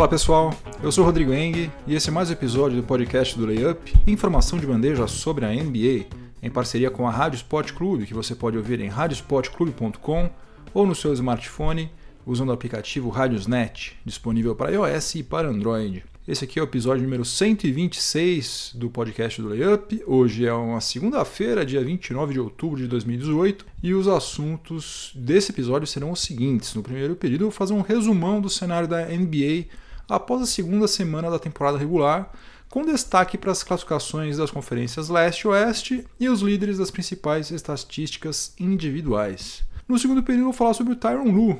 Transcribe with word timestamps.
Fala 0.00 0.08
pessoal, 0.08 0.54
eu 0.82 0.90
sou 0.90 1.04
Rodrigo 1.04 1.30
Eng 1.30 1.70
e 1.86 1.94
esse 1.94 2.08
é 2.08 2.10
mais 2.10 2.30
um 2.30 2.32
episódio 2.32 2.74
do 2.74 2.82
podcast 2.82 3.38
do 3.38 3.44
Layup, 3.44 3.92
informação 4.06 4.58
de 4.58 4.66
bandeja 4.66 5.06
sobre 5.06 5.44
a 5.44 5.50
NBA, 5.50 6.06
em 6.42 6.48
parceria 6.48 6.90
com 6.90 7.06
a 7.06 7.10
Rádio 7.10 7.36
Sport 7.36 7.74
Clube, 7.74 8.06
que 8.06 8.14
você 8.14 8.34
pode 8.34 8.56
ouvir 8.56 8.80
em 8.80 8.88
radiosportclube.com 8.88 10.30
ou 10.72 10.86
no 10.86 10.94
seu 10.94 11.12
smartphone 11.12 11.90
usando 12.24 12.48
o 12.48 12.52
aplicativo 12.52 13.10
Radiosnet, 13.10 13.94
disponível 14.02 14.56
para 14.56 14.70
iOS 14.70 15.16
e 15.16 15.22
para 15.22 15.50
Android. 15.50 16.02
Esse 16.26 16.44
aqui 16.44 16.58
é 16.58 16.62
o 16.62 16.64
episódio 16.64 17.02
número 17.02 17.24
126 17.24 18.72
do 18.76 18.88
podcast 18.88 19.42
do 19.42 19.48
Layup. 19.48 20.02
Hoje 20.06 20.46
é 20.46 20.52
uma 20.54 20.80
segunda-feira, 20.80 21.66
dia 21.66 21.84
29 21.84 22.32
de 22.32 22.40
outubro 22.40 22.78
de 22.78 22.88
2018, 22.88 23.66
e 23.82 23.92
os 23.92 24.08
assuntos 24.08 25.12
desse 25.14 25.52
episódio 25.52 25.86
serão 25.86 26.10
os 26.10 26.22
seguintes. 26.22 26.74
No 26.74 26.82
primeiro 26.82 27.14
período, 27.16 27.42
eu 27.42 27.50
vou 27.50 27.54
fazer 27.54 27.74
um 27.74 27.82
resumão 27.82 28.40
do 28.40 28.48
cenário 28.48 28.88
da 28.88 29.04
NBA 29.04 29.66
após 30.10 30.42
a 30.42 30.46
segunda 30.46 30.88
semana 30.88 31.30
da 31.30 31.38
temporada 31.38 31.78
regular, 31.78 32.30
com 32.68 32.84
destaque 32.84 33.38
para 33.38 33.52
as 33.52 33.62
classificações 33.62 34.36
das 34.36 34.50
conferências 34.50 35.08
Leste 35.08 35.42
e 35.42 35.48
Oeste 35.48 36.04
e 36.18 36.28
os 36.28 36.40
líderes 36.40 36.78
das 36.78 36.90
principais 36.90 37.50
estatísticas 37.50 38.52
individuais. 38.58 39.62
No 39.88 39.98
segundo 39.98 40.22
período, 40.22 40.44
vou 40.44 40.52
falar 40.52 40.74
sobre 40.74 40.92
o 40.92 40.96
Tyron 40.96 41.30
Lu, 41.30 41.58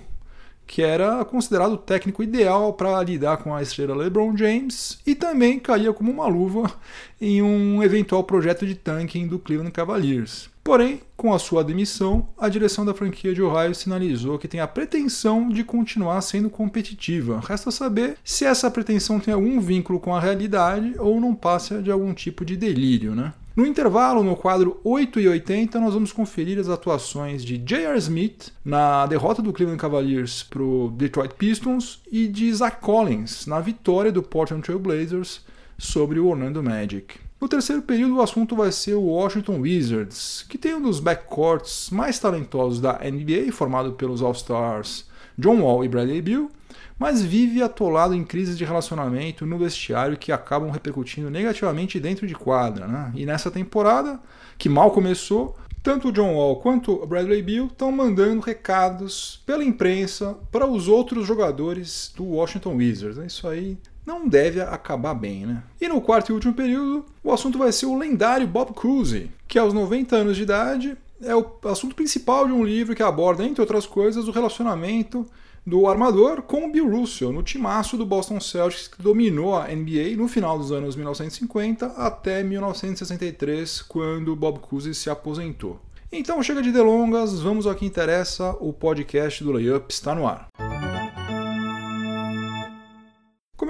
que 0.67 0.83
era 0.83 1.25
considerado 1.25 1.73
o 1.73 1.79
técnico 1.79 2.23
ideal 2.23 2.73
para 2.75 3.03
lidar 3.03 3.39
com 3.39 3.55
a 3.55 3.63
estrela 3.63 3.97
LeBron 3.97 4.37
James 4.37 5.01
e 5.07 5.15
também 5.15 5.59
caía 5.59 5.93
como 5.93 6.11
uma 6.11 6.27
luva 6.27 6.73
em 7.21 7.43
um 7.43 7.83
eventual 7.83 8.25
projeto 8.25 8.67
de 8.67 8.75
tanking 8.75 9.29
do 9.29 9.39
Cleveland 9.39 9.73
Cavaliers. 9.73 10.50
Porém, 10.63 11.01
com 11.17 11.33
a 11.33 11.39
sua 11.39 11.65
demissão, 11.65 12.29
a 12.39 12.49
direção 12.49 12.85
da 12.85 12.95
franquia 12.95 13.35
de 13.35 13.43
Ohio 13.43 13.75
sinalizou 13.75 14.39
que 14.39 14.47
tem 14.47 14.61
a 14.61 14.69
pretensão 14.69 15.49
de 15.49 15.65
continuar 15.65 16.21
sendo 16.21 16.51
competitiva. 16.51 17.41
Resta 17.41 17.71
saber 17.71 18.17
se 18.23 18.45
essa 18.45 18.71
pretensão 18.71 19.19
tem 19.19 19.33
algum 19.33 19.61
vínculo 19.61 19.99
com 19.99 20.15
a 20.15 20.21
realidade 20.21 20.95
ou 20.99 21.21
não 21.21 21.35
passa 21.35 21.83
de 21.83 21.91
algum 21.91 22.13
tipo 22.13 22.45
de 22.45 22.57
delírio, 22.57 23.15
né? 23.15 23.33
No 23.57 23.67
intervalo, 23.67 24.23
no 24.23 24.37
quadro 24.37 24.81
8 24.85 25.19
e 25.19 25.29
80, 25.29 25.81
nós 25.81 25.93
vamos 25.93 26.13
conferir 26.13 26.59
as 26.59 26.69
atuações 26.69 27.45
de 27.45 27.59
J.R. 27.59 27.99
Smith 27.99 28.53
na 28.65 29.07
derrota 29.07 29.43
do 29.43 29.53
Cleveland 29.53 29.81
Cavaliers 29.81 30.45
para 30.45 30.63
o 30.63 30.91
Detroit 30.91 31.35
Pistons 31.35 32.01
e 32.11 32.29
de 32.29 32.53
Zach 32.55 32.79
Collins 32.81 33.47
na 33.47 33.61
vitória 33.61 34.13
do 34.13 34.23
Portland 34.23 34.63
Trail 34.63 34.79
Blazers 34.79 35.45
sobre 35.77 36.21
o 36.21 36.29
Orlando 36.29 36.63
Magic. 36.63 37.30
No 37.41 37.49
terceiro 37.49 37.81
período, 37.81 38.17
o 38.17 38.21
assunto 38.21 38.55
vai 38.55 38.71
ser 38.71 38.95
o 38.95 39.01
Washington 39.01 39.61
Wizards, 39.61 40.45
que 40.47 40.59
tem 40.59 40.75
um 40.75 40.83
dos 40.83 41.01
backcourts 41.01 41.89
mais 41.91 42.19
talentosos 42.19 42.81
da 42.81 42.99
NBA, 42.99 43.51
formado 43.51 43.93
pelos 43.93 44.21
All-Stars 44.21 45.07
John 45.39 45.63
Wall 45.63 45.83
e 45.83 45.89
Bradley 45.89 46.21
Beal, 46.21 46.51
mas 46.99 47.23
vive 47.23 47.63
atolado 47.63 48.15
em 48.15 48.23
crises 48.23 48.59
de 48.59 48.65
relacionamento 48.67 49.47
no 49.47 49.57
vestiário 49.57 50.19
que 50.19 50.31
acabam 50.31 50.71
repercutindo 50.71 51.31
negativamente 51.31 51.99
dentro 51.99 52.27
de 52.27 52.35
quadra. 52.35 52.87
Né? 52.87 53.13
E 53.15 53.25
nessa 53.25 53.51
temporada, 53.51 54.21
que 54.59 54.69
mal 54.69 54.91
começou, 54.91 55.57
tanto 55.83 56.09
o 56.09 56.13
John 56.13 56.35
Wall 56.35 56.57
quanto 56.57 56.93
o 56.93 57.07
Bradley 57.07 57.41
Beal 57.41 57.67
estão 57.69 57.91
mandando 57.91 58.43
recados 58.43 59.43
pela 59.47 59.65
imprensa 59.65 60.37
para 60.53 60.67
os 60.67 60.89
outros 60.89 61.27
jogadores 61.27 62.13
do 62.15 62.25
Washington 62.25 62.77
Wizards. 62.77 63.17
Isso 63.17 63.49
aí 63.49 63.79
não 64.11 64.29
deve 64.29 64.61
acabar 64.61 65.15
bem, 65.15 65.47
né? 65.47 65.63
E 65.81 65.87
no 65.87 66.01
quarto 66.01 66.31
e 66.31 66.33
último 66.33 66.53
período, 66.53 67.07
o 67.23 67.33
assunto 67.33 67.57
vai 67.57 67.71
ser 67.71 67.87
o 67.87 67.97
lendário 67.97 68.47
Bob 68.47 68.75
Cousy, 68.75 69.31
que 69.47 69.59
aos 69.59 69.73
90 69.73 70.17
anos 70.17 70.37
de 70.37 70.43
idade 70.43 70.97
é 71.23 71.35
o 71.37 71.47
assunto 71.65 71.95
principal 71.95 72.47
de 72.47 72.53
um 72.53 72.65
livro 72.65 72.95
que 72.95 73.03
aborda, 73.03 73.45
entre 73.45 73.61
outras 73.61 73.87
coisas, 73.87 74.27
o 74.27 74.33
relacionamento 74.33 75.25
do 75.65 75.87
armador 75.87 76.43
com 76.43 76.65
o 76.65 76.73
Bill 76.73 76.91
Russell, 76.91 77.33
no 77.33 77.43
timaço 77.43 77.97
do 77.97 78.05
Boston 78.07 78.41
Celtics 78.41 78.89
que 78.89 79.03
dominou 79.03 79.57
a 79.57 79.69
NBA 79.69 80.17
no 80.17 80.27
final 80.27 80.59
dos 80.59 80.73
anos 80.73 80.97
1950 80.97 81.87
até 81.87 82.43
1963, 82.43 83.83
quando 83.83 84.35
Bob 84.35 84.59
Cousy 84.59 84.95
se 84.95 85.09
aposentou. 85.09 85.79
Então 86.11 86.43
chega 86.43 86.61
de 86.61 86.73
delongas, 86.73 87.41
vamos 87.41 87.67
ao 87.67 87.75
que 87.77 87.87
interessa, 87.87 88.57
o 88.59 88.73
podcast 88.73 89.45
do 89.45 89.53
Layup 89.53 89.93
está 89.93 90.13
no 90.13 90.27
ar. 90.27 90.49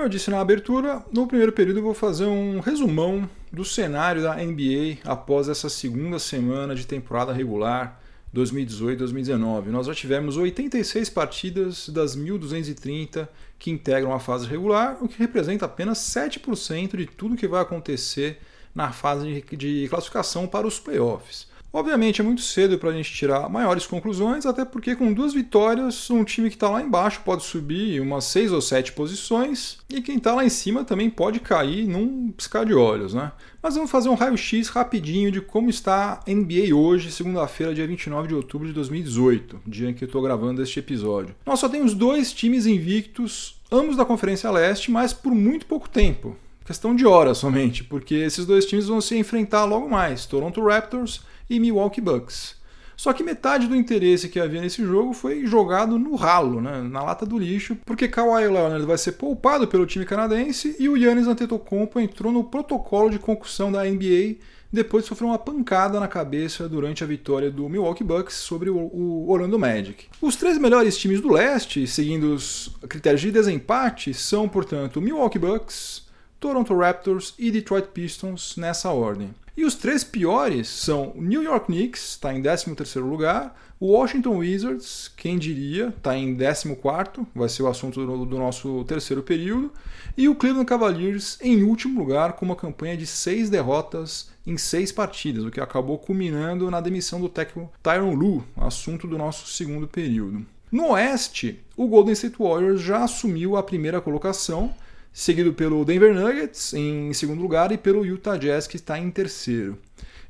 Como 0.01 0.07
eu 0.07 0.13
disse 0.13 0.31
na 0.31 0.41
abertura, 0.41 1.05
no 1.13 1.27
primeiro 1.27 1.53
período 1.53 1.83
vou 1.83 1.93
fazer 1.93 2.25
um 2.25 2.59
resumão 2.59 3.29
do 3.53 3.67
cenário 3.67 4.23
da 4.23 4.35
NBA 4.35 4.97
após 5.05 5.47
essa 5.47 5.69
segunda 5.69 6.19
semana 6.19 6.75
de 6.75 6.87
temporada 6.87 7.35
regular 7.35 8.01
2018-2019. 8.35 9.67
Nós 9.67 9.87
já 9.87 9.95
tivemos 9.95 10.39
86 10.39 11.11
partidas 11.11 11.91
das 11.91 12.17
1.230 12.17 13.29
que 13.59 13.71
integram 13.71 14.15
a 14.15 14.19
fase 14.19 14.47
regular, 14.47 14.97
o 15.03 15.07
que 15.07 15.19
representa 15.19 15.67
apenas 15.67 15.99
7% 15.99 16.97
de 16.97 17.05
tudo 17.05 17.37
que 17.37 17.47
vai 17.47 17.61
acontecer 17.61 18.41
na 18.75 18.93
fase 18.93 19.45
de 19.53 19.87
classificação 19.91 20.47
para 20.47 20.67
os 20.67 20.81
playoffs. 20.81 21.47
Obviamente 21.73 22.21
é 22.21 22.25
muito 22.25 22.43
cedo 22.43 22.79
para 22.79 22.91
a 22.91 22.93
gente 22.93 23.13
tirar 23.13 23.49
maiores 23.49 23.87
conclusões, 23.87 24.45
até 24.45 24.65
porque 24.65 24.97
com 24.97 25.13
duas 25.13 25.33
vitórias, 25.33 26.11
um 26.11 26.25
time 26.25 26.49
que 26.49 26.57
está 26.57 26.69
lá 26.69 26.83
embaixo 26.83 27.21
pode 27.25 27.45
subir 27.45 28.01
umas 28.01 28.25
seis 28.25 28.51
ou 28.51 28.61
sete 28.61 28.93
posições 28.93 29.79
e 29.89 30.03
quem 30.03 30.17
está 30.17 30.35
lá 30.35 30.45
em 30.45 30.49
cima 30.49 30.85
também 30.85 31.09
pode 31.09 31.39
cair 31.39 31.87
num 31.87 32.33
piscar 32.33 32.67
de 32.67 32.75
olhos, 32.75 33.15
né? 33.15 33.31
Mas 33.63 33.77
vamos 33.77 33.91
fazer 33.91 34.09
um 34.09 34.15
raio-x 34.15 34.69
rapidinho 34.69 35.31
de 35.31 35.41
como 35.41 35.71
está 35.71 36.21
a 36.27 36.31
NBA 36.31 36.75
hoje, 36.75 37.13
segunda-feira, 37.13 37.75
dia 37.75 37.87
29 37.87 38.29
de 38.29 38.35
outubro 38.35 38.67
de 38.67 38.73
2018, 38.73 39.61
dia 39.67 39.91
em 39.91 39.95
que 39.95 40.03
eu 40.03 40.07
estou 40.07 40.23
gravando 40.23 40.63
este 40.63 40.81
episódio. 40.81 41.37
Nós 41.47 41.61
só 41.61 41.69
temos 41.69 41.95
dois 41.95 42.33
times 42.33 42.67
invictos, 42.67 43.61
ambos 43.71 43.97
da 43.97 44.05
Conferência 44.05 44.51
Leste, 44.51 44.91
mas 44.91 45.13
por 45.13 45.33
muito 45.33 45.67
pouco 45.67 45.89
tempo. 45.89 46.37
Questão 46.65 46.95
de 46.95 47.07
horas 47.07 47.39
somente, 47.39 47.85
porque 47.85 48.15
esses 48.15 48.47
dois 48.47 48.65
times 48.65 48.87
vão 48.87 49.01
se 49.01 49.17
enfrentar 49.17 49.65
logo 49.65 49.89
mais: 49.89 50.27
Toronto 50.27 50.65
Raptors 50.65 51.21
e 51.51 51.61
Milwaukee 51.61 52.01
Bucks. 52.01 52.59
Só 52.97 53.15
que 53.15 53.25
metade 53.25 53.67
do 53.67 53.75
interesse 53.75 54.29
que 54.29 54.39
havia 54.39 54.61
nesse 54.61 54.85
jogo 54.85 55.15
foi 55.15 55.47
jogado 55.47 55.99
no 55.99 56.15
ralo, 56.17 56.61
né, 56.61 56.83
na 56.83 57.03
lata 57.03 57.25
do 57.25 57.39
lixo, 57.39 57.75
porque 57.87 58.07
Kawhi 58.07 58.47
Leonard 58.47 58.85
vai 58.85 58.99
ser 58.99 59.13
poupado 59.13 59.67
pelo 59.67 59.87
time 59.87 60.05
canadense 60.05 60.77
e 60.79 60.87
o 60.87 60.99
Yannis 60.99 61.27
Antetokounmpo 61.27 61.99
entrou 61.99 62.31
no 62.31 62.45
protocolo 62.45 63.09
de 63.09 63.19
concussão 63.19 63.73
da 63.73 63.85
NBA 63.85 64.37
depois 64.73 65.05
de 65.05 65.09
sofrer 65.09 65.27
uma 65.27 65.39
pancada 65.39 65.99
na 65.99 66.07
cabeça 66.07 66.69
durante 66.69 67.03
a 67.03 67.07
vitória 67.07 67.51
do 67.51 67.69
Milwaukee 67.69 68.05
Bucks 68.05 68.35
sobre 68.37 68.71
o 68.71 69.25
Orlando 69.29 69.59
Magic. 69.59 70.07
Os 70.21 70.37
três 70.37 70.59
melhores 70.59 70.97
times 70.97 71.21
do 71.21 71.33
leste, 71.33 71.87
seguindo 71.87 72.35
os 72.35 72.77
critérios 72.89 73.21
de 73.21 73.33
desempate, 73.33 74.15
são, 74.15 74.49
portanto, 74.49 75.01
Milwaukee 75.01 75.39
Bucks, 75.39 76.07
Toronto 76.39 76.77
Raptors 76.77 77.35
e 77.39 77.51
Detroit 77.51 77.89
Pistons 77.89 78.57
nessa 78.57 78.91
ordem. 78.91 79.35
E 79.57 79.65
os 79.65 79.75
três 79.75 80.05
piores 80.05 80.69
são 80.69 81.13
o 81.17 81.23
New 81.23 81.43
York 81.43 81.67
Knicks, 81.67 82.11
está 82.11 82.33
em 82.33 82.43
13º 82.43 83.01
lugar, 83.01 83.55
o 83.81 83.93
Washington 83.93 84.37
Wizards, 84.37 85.11
quem 85.17 85.39
diria, 85.39 85.89
está 85.89 86.15
em 86.17 86.37
14º, 86.37 87.27
vai 87.35 87.49
ser 87.49 87.63
o 87.63 87.67
assunto 87.67 88.05
do, 88.05 88.27
do, 88.27 88.39
nosso 88.39 88.85
terceiro 88.85 89.23
período, 89.23 89.73
e 90.17 90.29
o 90.29 90.35
Cleveland 90.35 90.67
Cavaliers 90.67 91.39
em 91.41 91.63
último 91.63 91.99
lugar, 91.99 92.35
com 92.35 92.45
uma 92.45 92.55
campanha 92.55 92.97
de 92.97 93.07
seis 93.07 93.49
derrotas 93.49 94.31
em 94.47 94.59
seis 94.59 94.93
partidas, 94.93 95.45
o 95.45 95.51
que 95.51 95.61
acabou 95.61 95.99
culminando 95.99 96.71
na 96.71 96.81
demissão 96.81 97.21
do 97.21 97.29
técnico 97.29 97.73
Tyron 97.83 98.15
Lue, 98.15 98.43
assunto 98.57 99.07
do 99.07 99.17
nosso 99.17 99.49
segundo 99.49 99.89
período. 99.89 100.45
No 100.71 100.91
Oeste, 100.91 101.59
o 101.75 101.89
Golden 101.89 102.13
State 102.13 102.37
Warriors 102.39 102.81
já 102.81 103.03
assumiu 103.03 103.57
a 103.57 103.63
primeira 103.63 104.01
colocação, 104.01 104.75
seguido 105.13 105.53
pelo 105.53 105.85
Denver 105.85 106.15
Nuggets 106.15 106.73
em 106.75 107.13
segundo 107.13 107.43
lugar 107.43 107.73
e 107.73 107.79
pelo 107.79 108.05
Utah 108.05 108.37
Jazz 108.37 108.67
que 108.67 108.77
está 108.77 108.99
em 108.99 109.11
terceiro. 109.11 109.79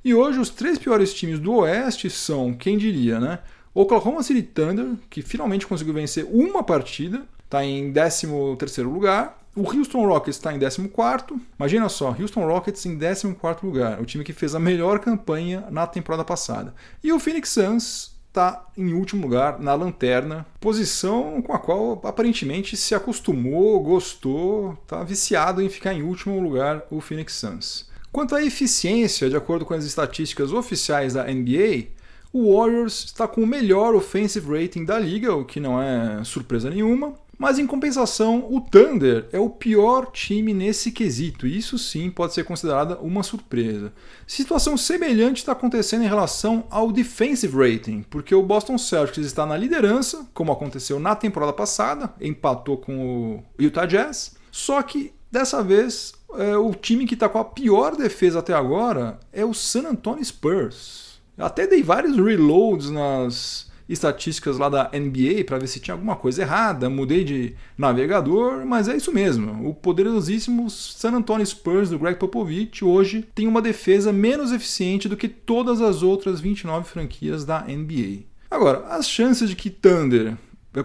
E 0.04 0.14
hoje 0.14 0.38
os 0.38 0.48
três 0.48 0.78
piores 0.78 1.12
times 1.12 1.38
do 1.38 1.52
Oeste 1.56 2.08
são, 2.08 2.54
quem 2.54 2.78
diria, 2.78 3.20
né? 3.20 3.40
Oklahoma 3.74 4.22
City 4.22 4.42
Thunder, 4.42 4.94
que 5.08 5.22
finalmente 5.22 5.66
conseguiu 5.66 5.94
vencer 5.94 6.24
uma 6.24 6.62
partida, 6.62 7.22
está 7.44 7.64
em 7.64 7.92
13 7.92 8.28
terceiro 8.58 8.90
lugar. 8.90 9.38
O 9.54 9.62
Houston 9.62 10.06
Rockets 10.06 10.36
está 10.36 10.52
em 10.54 10.58
14º. 10.58 11.38
Imagina 11.58 11.88
só, 11.88 12.16
Houston 12.18 12.46
Rockets 12.46 12.86
em 12.86 12.98
14º 12.98 13.62
lugar, 13.62 14.00
o 14.00 14.06
time 14.06 14.24
que 14.24 14.32
fez 14.32 14.54
a 14.54 14.60
melhor 14.60 15.00
campanha 15.00 15.64
na 15.70 15.86
temporada 15.86 16.24
passada. 16.24 16.74
E 17.02 17.12
o 17.12 17.18
Phoenix 17.18 17.50
Suns 17.50 18.19
está 18.30 18.64
em 18.76 18.94
último 18.94 19.22
lugar 19.22 19.58
na 19.58 19.74
lanterna, 19.74 20.46
posição 20.60 21.42
com 21.42 21.52
a 21.52 21.58
qual 21.58 22.00
aparentemente 22.04 22.76
se 22.76 22.94
acostumou, 22.94 23.80
gostou, 23.80 24.78
está 24.84 25.02
viciado 25.02 25.60
em 25.60 25.68
ficar 25.68 25.92
em 25.92 26.02
último 26.02 26.40
lugar 26.40 26.82
o 26.90 27.00
Phoenix 27.00 27.34
Suns. 27.34 27.90
Quanto 28.12 28.34
à 28.34 28.42
eficiência, 28.42 29.28
de 29.28 29.36
acordo 29.36 29.64
com 29.64 29.74
as 29.74 29.84
estatísticas 29.84 30.52
oficiais 30.52 31.14
da 31.14 31.24
NBA, 31.24 31.88
o 32.32 32.56
Warriors 32.56 33.04
está 33.04 33.26
com 33.26 33.42
o 33.42 33.46
melhor 33.46 33.94
offensive 33.94 34.60
rating 34.60 34.84
da 34.84 34.98
liga, 34.98 35.34
o 35.34 35.44
que 35.44 35.58
não 35.58 35.80
é 35.82 36.22
surpresa 36.22 36.70
nenhuma, 36.70 37.14
Mas 37.40 37.58
em 37.58 37.66
compensação, 37.66 38.46
o 38.50 38.60
Thunder 38.60 39.26
é 39.32 39.38
o 39.40 39.48
pior 39.48 40.12
time 40.12 40.52
nesse 40.52 40.92
quesito, 40.92 41.46
e 41.46 41.56
isso 41.56 41.78
sim 41.78 42.10
pode 42.10 42.34
ser 42.34 42.44
considerada 42.44 42.98
uma 42.98 43.22
surpresa. 43.22 43.94
Situação 44.26 44.76
semelhante 44.76 45.38
está 45.38 45.52
acontecendo 45.52 46.04
em 46.04 46.06
relação 46.06 46.64
ao 46.68 46.92
defensive 46.92 47.56
rating, 47.56 48.02
porque 48.10 48.34
o 48.34 48.42
Boston 48.42 48.76
Celtics 48.76 49.24
está 49.24 49.46
na 49.46 49.56
liderança, 49.56 50.28
como 50.34 50.52
aconteceu 50.52 51.00
na 51.00 51.16
temporada 51.16 51.54
passada, 51.54 52.12
empatou 52.20 52.76
com 52.76 53.36
o 53.36 53.42
Utah 53.58 53.86
Jazz, 53.86 54.36
só 54.52 54.82
que 54.82 55.10
dessa 55.32 55.62
vez 55.62 56.12
é, 56.34 56.58
o 56.58 56.74
time 56.74 57.06
que 57.06 57.14
está 57.14 57.26
com 57.26 57.38
a 57.38 57.44
pior 57.46 57.96
defesa 57.96 58.40
até 58.40 58.52
agora 58.52 59.18
é 59.32 59.46
o 59.46 59.54
San 59.54 59.88
Antonio 59.88 60.22
Spurs. 60.22 61.18
Até 61.38 61.66
dei 61.66 61.82
vários 61.82 62.18
reloads 62.18 62.90
nas 62.90 63.69
estatísticas 63.92 64.56
lá 64.56 64.68
da 64.68 64.90
NBA 64.94 65.44
para 65.44 65.58
ver 65.58 65.66
se 65.66 65.80
tinha 65.80 65.94
alguma 65.94 66.16
coisa 66.16 66.42
errada, 66.42 66.88
mudei 66.88 67.24
de 67.24 67.54
navegador, 67.76 68.64
mas 68.64 68.88
é 68.88 68.96
isso 68.96 69.12
mesmo. 69.12 69.68
O 69.68 69.74
poderosíssimo 69.74 70.70
San 70.70 71.12
Antonio 71.12 71.44
Spurs 71.44 71.90
do 71.90 71.98
Greg 71.98 72.18
Popovich 72.18 72.84
hoje 72.84 73.28
tem 73.34 73.48
uma 73.48 73.60
defesa 73.60 74.12
menos 74.12 74.52
eficiente 74.52 75.08
do 75.08 75.16
que 75.16 75.28
todas 75.28 75.80
as 75.80 76.02
outras 76.02 76.40
29 76.40 76.88
franquias 76.88 77.44
da 77.44 77.62
NBA. 77.62 78.24
Agora, 78.50 78.86
as 78.88 79.08
chances 79.08 79.48
de 79.48 79.56
que 79.56 79.70
Thunder 79.70 80.36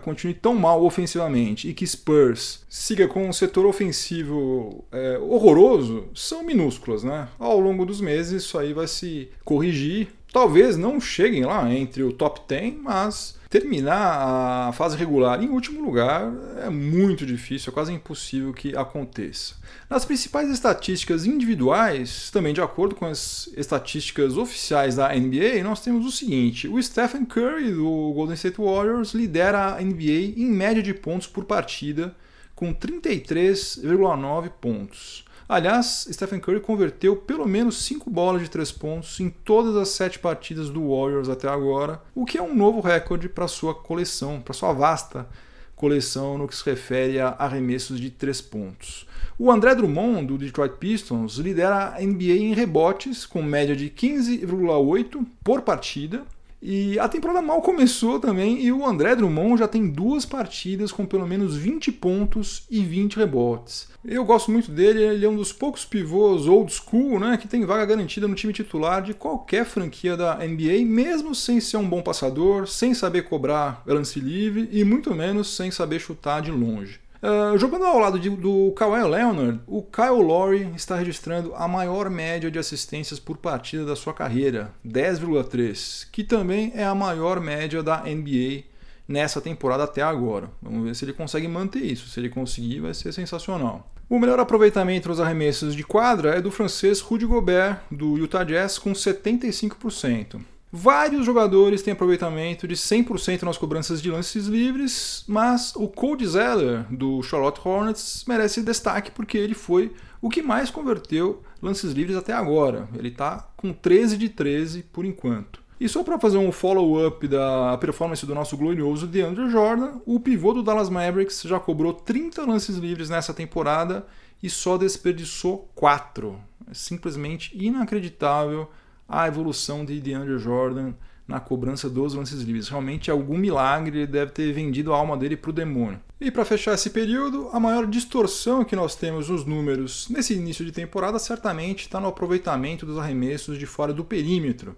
continue 0.02 0.34
tão 0.34 0.56
mal 0.56 0.84
ofensivamente 0.84 1.70
e 1.70 1.74
que 1.74 1.86
Spurs 1.86 2.66
siga 2.68 3.08
com 3.08 3.30
um 3.30 3.34
setor 3.34 3.68
ofensivo 3.68 4.84
é, 4.92 5.20
horroroso 5.20 6.06
são 6.16 6.44
minúsculas, 6.44 7.04
né? 7.04 7.28
Ao 7.38 7.60
longo 7.60 7.86
dos 7.86 8.02
meses 8.02 8.44
isso 8.44 8.58
aí 8.58 8.74
vai 8.74 8.88
se 8.88 9.30
corrigir. 9.44 10.08
Talvez 10.36 10.76
não 10.76 11.00
cheguem 11.00 11.46
lá 11.46 11.74
entre 11.74 12.04
o 12.04 12.12
top 12.12 12.42
10, 12.46 12.82
mas 12.82 13.40
terminar 13.50 14.68
a 14.68 14.74
fase 14.74 14.98
regular 14.98 15.42
em 15.42 15.48
último 15.48 15.82
lugar 15.82 16.30
é 16.62 16.70
muito 16.70 17.26
difícil, 17.26 17.72
é 17.72 17.74
quase 17.74 17.94
impossível 17.94 18.52
que 18.54 18.76
aconteça. 18.76 19.56
Nas 19.90 20.04
principais 20.04 20.50
estatísticas 20.50 21.26
individuais, 21.26 22.30
também 22.32 22.54
de 22.54 22.60
acordo 22.60 22.96
com 22.96 23.06
as 23.06 23.50
estatísticas 23.56 24.36
oficiais 24.36 24.98
da 24.98 25.08
NBA, 25.16 25.64
nós 25.64 25.80
temos 25.80 26.06
o 26.06 26.12
seguinte: 26.12 26.68
o 26.68 26.84
Stephen 26.84 27.24
Curry 27.24 27.72
do 27.72 28.12
Golden 28.14 28.36
State 28.36 28.60
Warriors 28.60 29.14
lidera 29.14 29.78
a 29.78 29.82
NBA 29.82 30.34
em 30.36 30.52
média 30.52 30.84
de 30.84 30.94
pontos 30.94 31.28
por 31.28 31.46
partida, 31.46 32.14
com 32.54 32.74
33,9 32.74 34.50
pontos. 34.60 35.25
Aliás, 35.48 36.08
Stephen 36.12 36.40
Curry 36.40 36.60
converteu 36.60 37.16
pelo 37.16 37.48
menos 37.48 37.84
5 37.86 38.10
bolas 38.10 38.42
de 38.42 38.50
3 38.50 38.72
pontos 38.72 39.20
em 39.20 39.30
todas 39.30 39.76
as 39.76 39.90
7 39.90 40.18
partidas 40.18 40.72
do 40.72 40.90
Warriors 40.90 41.30
até 41.30 41.48
agora, 41.48 42.02
o 42.16 42.26
que 42.26 42.40
é 42.40 42.42
um 42.42 42.56
novo 42.56 42.82
recorde 42.82 43.30
para 43.30 43.48
sua 43.48 43.76
coleção, 43.76 44.42
para 44.42 44.56
sua 44.56 44.74
vasta 44.74 45.28
coleção 45.76 46.38
no 46.38 46.48
que 46.48 46.56
se 46.56 46.66
refere 46.66 47.20
a 47.20 47.30
arremessos 47.38 48.00
de 48.00 48.10
3 48.10 48.42
pontos. 48.42 49.06
O 49.38 49.52
André 49.52 49.76
Drummond, 49.76 50.26
do 50.26 50.38
Detroit 50.38 50.78
Pistons, 50.80 51.36
lidera 51.36 51.94
a 51.96 52.02
NBA 52.02 52.38
em 52.38 52.54
rebotes, 52.54 53.26
com 53.26 53.44
média 53.44 53.76
de 53.76 53.90
15,8 53.90 55.26
por 55.44 55.62
partida, 55.62 56.26
e 56.68 56.98
a 56.98 57.08
temporada 57.08 57.44
mal 57.44 57.62
começou 57.62 58.20
também 58.20 58.60
e 58.60 58.72
o 58.72 58.84
André 58.84 59.16
Drummond 59.16 59.60
já 59.60 59.68
tem 59.68 59.88
duas 59.88 60.26
partidas 60.26 60.92
com 60.92 61.06
pelo 61.06 61.28
menos 61.28 61.56
20 61.56 61.92
pontos 61.92 62.64
e 62.72 62.82
20 62.82 63.18
rebotes. 63.18 63.88
Eu 64.04 64.26
gosto 64.26 64.50
muito 64.50 64.72
dele, 64.72 65.04
ele 65.04 65.24
é 65.24 65.30
um 65.30 65.36
dos 65.36 65.54
poucos 65.54 65.86
pivôs 65.86 66.48
old 66.48 66.74
school 66.74 67.20
né, 67.20 67.38
que 67.38 67.48
tem 67.48 67.64
vaga 67.66 67.86
garantida 67.86 68.28
no 68.28 68.34
time 68.34 68.52
titular 68.52 69.04
de 69.04 69.14
qualquer 69.14 69.64
franquia 69.64 70.18
da 70.18 70.38
NBA, 70.38 70.84
mesmo 70.88 71.36
sem 71.36 71.60
ser 71.60 71.78
um 71.78 71.88
bom 71.88 72.02
passador, 72.02 72.68
sem 72.68 72.96
saber 72.96 73.30
cobrar 73.30 73.84
lance 73.86 74.20
livre 74.20 74.68
e 74.72 74.84
muito 74.84 75.14
menos 75.14 75.56
sem 75.56 75.70
saber 75.70 76.00
chutar 76.00 76.42
de 76.42 76.50
longe. 76.50 77.05
Uh, 77.26 77.58
jogando 77.58 77.86
ao 77.86 77.98
lado 77.98 78.20
de, 78.20 78.30
do 78.30 78.72
Kawhi 78.74 79.02
Leonard, 79.02 79.60
o 79.66 79.82
Kyle 79.82 80.22
Lowry 80.22 80.72
está 80.76 80.96
registrando 80.96 81.56
a 81.56 81.68
maior 81.68 82.08
média 82.08 82.52
de 82.52 82.60
assistências 82.60 83.20
por 83.20 83.38
partida 83.38 83.84
da 83.84 83.96
sua 83.96 84.14
carreira, 84.14 84.72
10,3, 84.86 86.08
que 86.12 86.24
também 86.24 86.72
é 86.76 86.86
a 86.86 86.94
maior 86.94 87.40
média 87.40 87.82
da 87.82 88.04
NBA 88.04 88.66
nessa 89.08 89.42
temporada 89.42 89.86
até 89.86 90.04
agora. 90.04 90.52
Vamos 90.62 90.84
ver 90.84 90.96
se 90.96 91.04
ele 91.04 91.14
consegue 91.14 91.48
manter 91.48 91.80
isso. 91.80 92.10
Se 92.10 92.20
ele 92.20 92.30
conseguir, 92.30 92.82
vai 92.82 92.94
ser 92.94 93.12
sensacional. 93.12 93.92
O 94.08 94.20
melhor 94.20 94.40
aproveitamento 94.40 95.10
nos 95.10 95.20
arremessos 95.20 95.74
de 95.76 95.84
quadra 95.84 96.36
é 96.36 96.42
do 96.42 96.52
francês 96.52 97.00
Rudy 97.00 97.26
Gobert, 97.26 97.80
do 97.90 98.20
Utah 98.20 98.44
Jazz, 98.44 98.78
com 98.78 98.94
75%. 98.94 100.42
Vários 100.78 101.26
jogadores 101.26 101.82
têm 101.82 101.94
aproveitamento 101.94 102.68
de 102.68 102.76
100% 102.76 103.44
nas 103.44 103.58
cobranças 103.58 104.02
de 104.02 104.12
lances 104.12 104.48
livres, 104.48 105.24
mas 105.26 105.74
o 105.74 105.88
Cody 105.88 106.28
Zeller, 106.28 106.86
do 106.94 107.24
Charlotte 107.24 107.62
Hornets, 107.64 108.26
merece 108.28 108.62
destaque 108.62 109.10
porque 109.10 109.38
ele 109.38 109.54
foi 109.54 109.94
o 110.22 110.30
que 110.30 110.42
mais 110.42 110.70
converteu 110.70 111.42
lances 111.62 111.94
livres 111.94 112.18
até 112.18 112.34
agora. 112.34 112.90
Ele 112.94 113.08
está 113.08 113.48
com 113.56 113.72
13 113.72 114.18
de 114.18 114.28
13 114.28 114.84
por 114.92 115.06
enquanto. 115.06 115.64
E 115.80 115.88
só 115.88 116.04
para 116.04 116.20
fazer 116.20 116.40
um 116.40 116.52
follow-up 116.52 117.26
da 117.26 117.78
performance 117.78 118.26
do 118.26 118.36
nosso 118.36 118.58
glorioso 118.58 119.08
DeAndre 119.08 119.50
Jordan, 119.50 120.02
o 120.06 120.20
pivô 120.20 120.52
do 120.52 120.62
Dallas 120.62 120.90
Mavericks 120.90 121.44
já 121.44 121.58
cobrou 121.58 121.94
30 121.94 122.46
lances 122.46 122.76
livres 122.76 123.10
nessa 123.10 123.34
temporada 123.34 124.06
e 124.44 124.50
só 124.50 124.78
desperdiçou 124.78 125.72
4. 125.74 126.38
É 126.70 126.74
simplesmente 126.74 127.58
inacreditável 127.58 128.70
a 129.08 129.28
evolução 129.28 129.86
de 129.86 130.00
DeAndre 130.00 130.38
Jordan 130.38 130.94
na 131.28 131.40
cobrança 131.40 131.90
dos 131.90 132.14
lances 132.14 132.42
livres. 132.42 132.70
Realmente 132.70 133.10
algum 133.10 133.38
milagre 133.38 134.00
ele 134.00 134.08
deve 134.08 134.32
ter 134.32 134.52
vendido 134.54 134.94
a 134.94 134.98
alma 134.98 135.18
dele 135.18 135.36
para 135.36 135.50
o 135.50 135.54
demônio. 135.54 136.00
E 136.22 136.30
para 136.32 136.46
fechar 136.46 136.74
esse 136.74 136.90
período, 136.90 137.50
a 137.52 137.60
maior 137.60 137.88
distorção 137.88 138.64
que 138.64 138.76
nós 138.76 138.96
temos 138.96 139.30
nos 139.30 139.46
números 139.46 140.08
nesse 140.10 140.34
início 140.34 140.64
de 140.64 140.72
temporada 140.72 141.20
certamente 141.20 141.82
está 141.82 142.00
no 142.00 142.08
aproveitamento 142.08 142.86
dos 142.86 142.98
arremessos 142.98 143.58
de 143.58 143.66
fora 143.66 143.94
do 143.94 144.06
perímetro. 144.06 144.76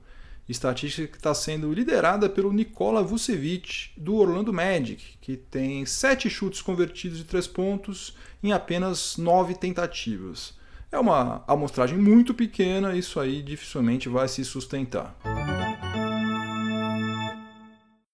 Estatística 0.48 1.08
que 1.08 1.18
está 1.18 1.34
sendo 1.34 1.74
liderada 1.74 2.30
pelo 2.30 2.54
Nikola 2.54 3.04
Vucevic 3.04 3.90
do 3.98 4.16
Orlando 4.16 4.54
Magic, 4.54 5.18
que 5.20 5.36
tem 5.36 5.86
sete 5.86 6.30
chutes 6.30 6.62
convertidos 6.62 7.18
de 7.18 7.26
três 7.26 7.46
pontos 7.46 8.16
em 8.42 8.54
apenas 8.54 9.18
nove 9.18 9.54
tentativas. 9.56 10.57
É 10.90 10.98
uma 10.98 11.44
amostragem 11.46 11.98
muito 11.98 12.34
pequena, 12.34 12.96
isso 12.96 13.20
aí 13.20 13.42
dificilmente 13.42 14.08
vai 14.08 14.28
se 14.30 14.46
sustentar. 14.46 15.18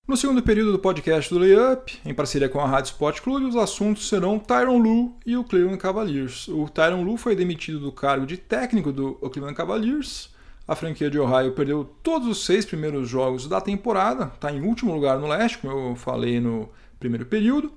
No 0.08 0.18
segundo 0.18 0.42
período 0.42 0.72
do 0.72 0.80
podcast 0.80 1.32
do 1.32 1.40
Layup, 1.40 2.00
em 2.04 2.14
parceria 2.16 2.50
com 2.50 2.60
a 2.60 2.68
Rádio 2.68 2.92
Sport 2.92 3.22
Club, 3.22 3.44
os 3.44 3.56
assuntos 3.56 4.10
serão 4.10 4.40
Tyron 4.40 4.78
Lu 4.78 5.16
e 5.24 5.38
o 5.38 5.44
Cleveland 5.44 5.78
Cavaliers. 5.78 6.48
O 6.48 6.68
Tyron 6.68 7.04
Lu 7.04 7.16
foi 7.16 7.36
demitido 7.36 7.80
do 7.80 7.92
cargo 7.92 8.26
de 8.26 8.38
técnico 8.38 8.92
do 8.92 9.14
Cleveland 9.30 9.56
Cavaliers. 9.56 10.30
A 10.68 10.76
franquia 10.76 11.12
de 11.12 11.20
Ohio 11.20 11.54
perdeu 11.54 11.84
todos 12.02 12.28
os 12.28 12.44
seis 12.44 12.66
primeiros 12.66 13.08
jogos 13.08 13.48
da 13.48 13.62
temporada, 13.62 14.32
está 14.34 14.52
em 14.52 14.62
último 14.62 14.94
lugar 14.94 15.20
no 15.20 15.28
leste, 15.28 15.60
como 15.60 15.90
eu 15.90 15.96
falei 15.96 16.40
no 16.40 16.70
primeiro 17.00 17.26
período. 17.26 17.72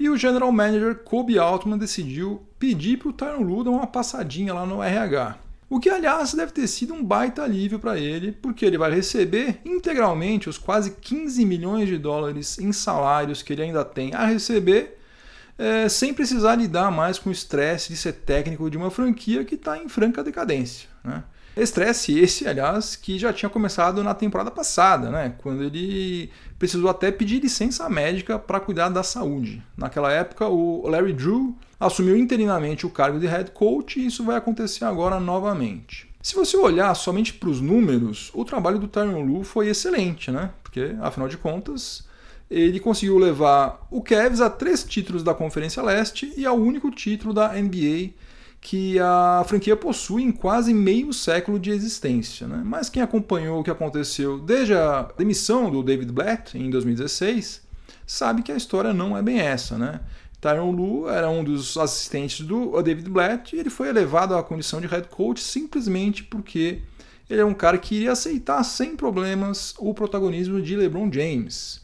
E 0.00 0.08
o 0.08 0.16
general 0.16 0.50
manager 0.50 0.94
Kobe 0.96 1.38
Altman 1.38 1.76
decidiu 1.76 2.42
pedir 2.58 2.96
para 2.96 3.10
o 3.10 3.12
Tyron 3.12 3.42
Lue 3.42 3.64
dar 3.64 3.70
uma 3.70 3.86
passadinha 3.86 4.54
lá 4.54 4.64
no 4.64 4.82
RH. 4.82 5.36
O 5.68 5.78
que, 5.78 5.90
aliás, 5.90 6.32
deve 6.32 6.52
ter 6.52 6.66
sido 6.68 6.94
um 6.94 7.04
baita 7.04 7.42
alívio 7.42 7.78
para 7.78 7.98
ele, 7.98 8.32
porque 8.32 8.64
ele 8.64 8.78
vai 8.78 8.90
receber 8.90 9.60
integralmente 9.62 10.48
os 10.48 10.56
quase 10.56 10.92
15 10.92 11.44
milhões 11.44 11.86
de 11.86 11.98
dólares 11.98 12.58
em 12.58 12.72
salários 12.72 13.42
que 13.42 13.52
ele 13.52 13.60
ainda 13.60 13.84
tem 13.84 14.14
a 14.14 14.24
receber, 14.24 14.98
é, 15.58 15.86
sem 15.86 16.14
precisar 16.14 16.54
lidar 16.54 16.90
mais 16.90 17.18
com 17.18 17.28
o 17.28 17.32
estresse 17.32 17.90
de 17.90 17.96
ser 17.98 18.14
técnico 18.14 18.70
de 18.70 18.78
uma 18.78 18.90
franquia 18.90 19.44
que 19.44 19.54
está 19.54 19.76
em 19.76 19.86
franca 19.86 20.24
decadência. 20.24 20.88
Né? 21.04 21.22
Estresse 21.56 22.18
esse, 22.18 22.46
aliás, 22.46 22.96
que 22.96 23.18
já 23.18 23.32
tinha 23.32 23.50
começado 23.50 24.02
na 24.04 24.14
temporada 24.14 24.50
passada, 24.50 25.10
né? 25.10 25.34
quando 25.38 25.64
ele 25.64 26.30
precisou 26.58 26.88
até 26.88 27.10
pedir 27.10 27.40
licença 27.40 27.88
médica 27.88 28.38
para 28.38 28.60
cuidar 28.60 28.88
da 28.88 29.02
saúde. 29.02 29.62
Naquela 29.76 30.12
época, 30.12 30.46
o 30.46 30.86
Larry 30.88 31.12
Drew 31.12 31.56
assumiu 31.78 32.16
interinamente 32.16 32.86
o 32.86 32.90
cargo 32.90 33.18
de 33.18 33.26
head 33.26 33.50
coach 33.50 33.98
e 33.98 34.06
isso 34.06 34.24
vai 34.24 34.36
acontecer 34.36 34.84
agora 34.84 35.18
novamente. 35.18 36.08
Se 36.22 36.34
você 36.34 36.56
olhar 36.56 36.94
somente 36.94 37.32
para 37.32 37.48
os 37.48 37.60
números, 37.60 38.30
o 38.34 38.44
trabalho 38.44 38.78
do 38.78 38.86
Tyron 38.86 39.22
Lu 39.22 39.42
foi 39.42 39.68
excelente, 39.68 40.30
né? 40.30 40.50
Porque, 40.62 40.94
afinal 41.00 41.26
de 41.28 41.38
contas, 41.38 42.06
ele 42.50 42.78
conseguiu 42.78 43.16
levar 43.16 43.86
o 43.90 44.02
Cavs 44.02 44.40
a 44.40 44.50
três 44.50 44.84
títulos 44.84 45.22
da 45.22 45.32
Conferência 45.32 45.82
Leste 45.82 46.30
e 46.36 46.44
ao 46.44 46.56
único 46.56 46.90
título 46.90 47.32
da 47.32 47.54
NBA 47.54 48.10
que 48.60 48.98
a 48.98 49.42
franquia 49.46 49.74
possui 49.74 50.22
em 50.22 50.30
quase 50.30 50.74
meio 50.74 51.12
século 51.12 51.58
de 51.58 51.70
existência. 51.70 52.46
Né? 52.46 52.62
Mas 52.64 52.90
quem 52.90 53.02
acompanhou 53.02 53.60
o 53.60 53.64
que 53.64 53.70
aconteceu 53.70 54.38
desde 54.38 54.74
a 54.74 55.10
demissão 55.16 55.70
do 55.70 55.82
David 55.82 56.12
Blatt 56.12 56.54
em 56.54 56.68
2016 56.68 57.62
sabe 58.06 58.42
que 58.42 58.52
a 58.52 58.56
história 58.56 58.92
não 58.92 59.16
é 59.16 59.22
bem 59.22 59.40
essa. 59.40 59.78
Né? 59.78 60.00
Tyron 60.40 60.72
Lu 60.72 61.08
era 61.08 61.30
um 61.30 61.42
dos 61.42 61.76
assistentes 61.76 62.46
do 62.46 62.80
David 62.82 63.08
Blatt 63.08 63.54
e 63.54 63.58
ele 63.58 63.70
foi 63.70 63.88
elevado 63.88 64.34
à 64.34 64.42
condição 64.42 64.80
de 64.80 64.86
head 64.86 65.08
coach 65.08 65.40
simplesmente 65.40 66.22
porque 66.22 66.82
ele 67.30 67.40
é 67.40 67.44
um 67.44 67.54
cara 67.54 67.78
que 67.78 67.94
iria 67.94 68.12
aceitar 68.12 68.62
sem 68.64 68.94
problemas 68.94 69.74
o 69.78 69.94
protagonismo 69.94 70.60
de 70.60 70.76
LeBron 70.76 71.10
James 71.10 71.80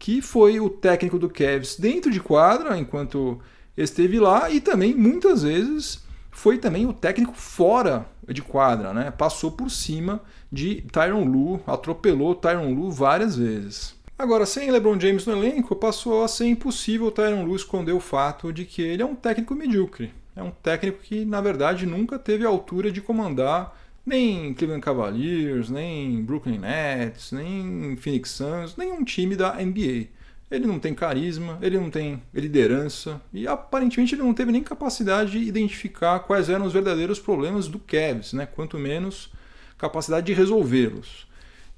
que 0.00 0.22
foi 0.22 0.58
o 0.58 0.70
técnico 0.70 1.18
do 1.18 1.28
Cavs 1.28 1.76
dentro 1.78 2.10
de 2.10 2.18
quadra, 2.20 2.76
enquanto 2.78 3.38
esteve 3.76 4.18
lá, 4.18 4.50
e 4.50 4.58
também 4.58 4.94
muitas 4.94 5.42
vezes 5.42 6.02
foi 6.30 6.58
também 6.58 6.86
o 6.86 6.92
técnico 6.92 7.34
fora 7.34 8.06
de 8.28 8.42
quadra, 8.42 8.92
né? 8.92 9.10
Passou 9.10 9.50
por 9.50 9.70
cima 9.70 10.22
de 10.50 10.82
Tyron 10.92 11.24
Lu, 11.24 11.60
atropelou 11.66 12.34
Tyron 12.34 12.72
Lu 12.72 12.90
várias 12.90 13.36
vezes. 13.36 13.98
Agora, 14.18 14.44
sem 14.44 14.70
LeBron 14.70 15.00
James 15.00 15.24
no 15.26 15.32
elenco, 15.32 15.74
passou 15.74 16.22
a 16.22 16.28
ser 16.28 16.46
impossível 16.46 17.10
Tyron 17.10 17.44
Lu 17.44 17.56
esconder 17.56 17.92
o 17.92 18.00
fato 18.00 18.52
de 18.52 18.64
que 18.64 18.82
ele 18.82 19.02
é 19.02 19.06
um 19.06 19.14
técnico 19.14 19.54
medíocre. 19.54 20.12
É 20.36 20.42
um 20.42 20.50
técnico 20.50 20.98
que, 21.02 21.24
na 21.24 21.40
verdade, 21.40 21.86
nunca 21.86 22.18
teve 22.18 22.44
a 22.44 22.48
altura 22.48 22.92
de 22.92 23.00
comandar 23.00 23.76
nem 24.04 24.54
Cleveland 24.54 24.82
Cavaliers, 24.82 25.70
nem 25.70 26.22
Brooklyn 26.22 26.58
Nets, 26.58 27.32
nem 27.32 27.96
Phoenix 27.96 28.30
Suns, 28.30 28.76
nenhum 28.76 29.04
time 29.04 29.36
da 29.36 29.54
NBA. 29.54 30.08
Ele 30.50 30.66
não 30.66 30.80
tem 30.80 30.92
carisma, 30.92 31.58
ele 31.62 31.78
não 31.78 31.90
tem 31.90 32.20
liderança 32.34 33.20
e 33.32 33.46
aparentemente 33.46 34.14
ele 34.14 34.22
não 34.22 34.34
teve 34.34 34.50
nem 34.50 34.62
capacidade 34.62 35.32
de 35.32 35.38
identificar 35.38 36.18
quais 36.20 36.50
eram 36.50 36.66
os 36.66 36.72
verdadeiros 36.72 37.20
problemas 37.20 37.68
do 37.68 37.78
Cavs, 37.78 38.32
né? 38.32 38.46
quanto 38.46 38.76
menos 38.76 39.30
capacidade 39.78 40.26
de 40.26 40.32
resolvê-los. 40.32 41.28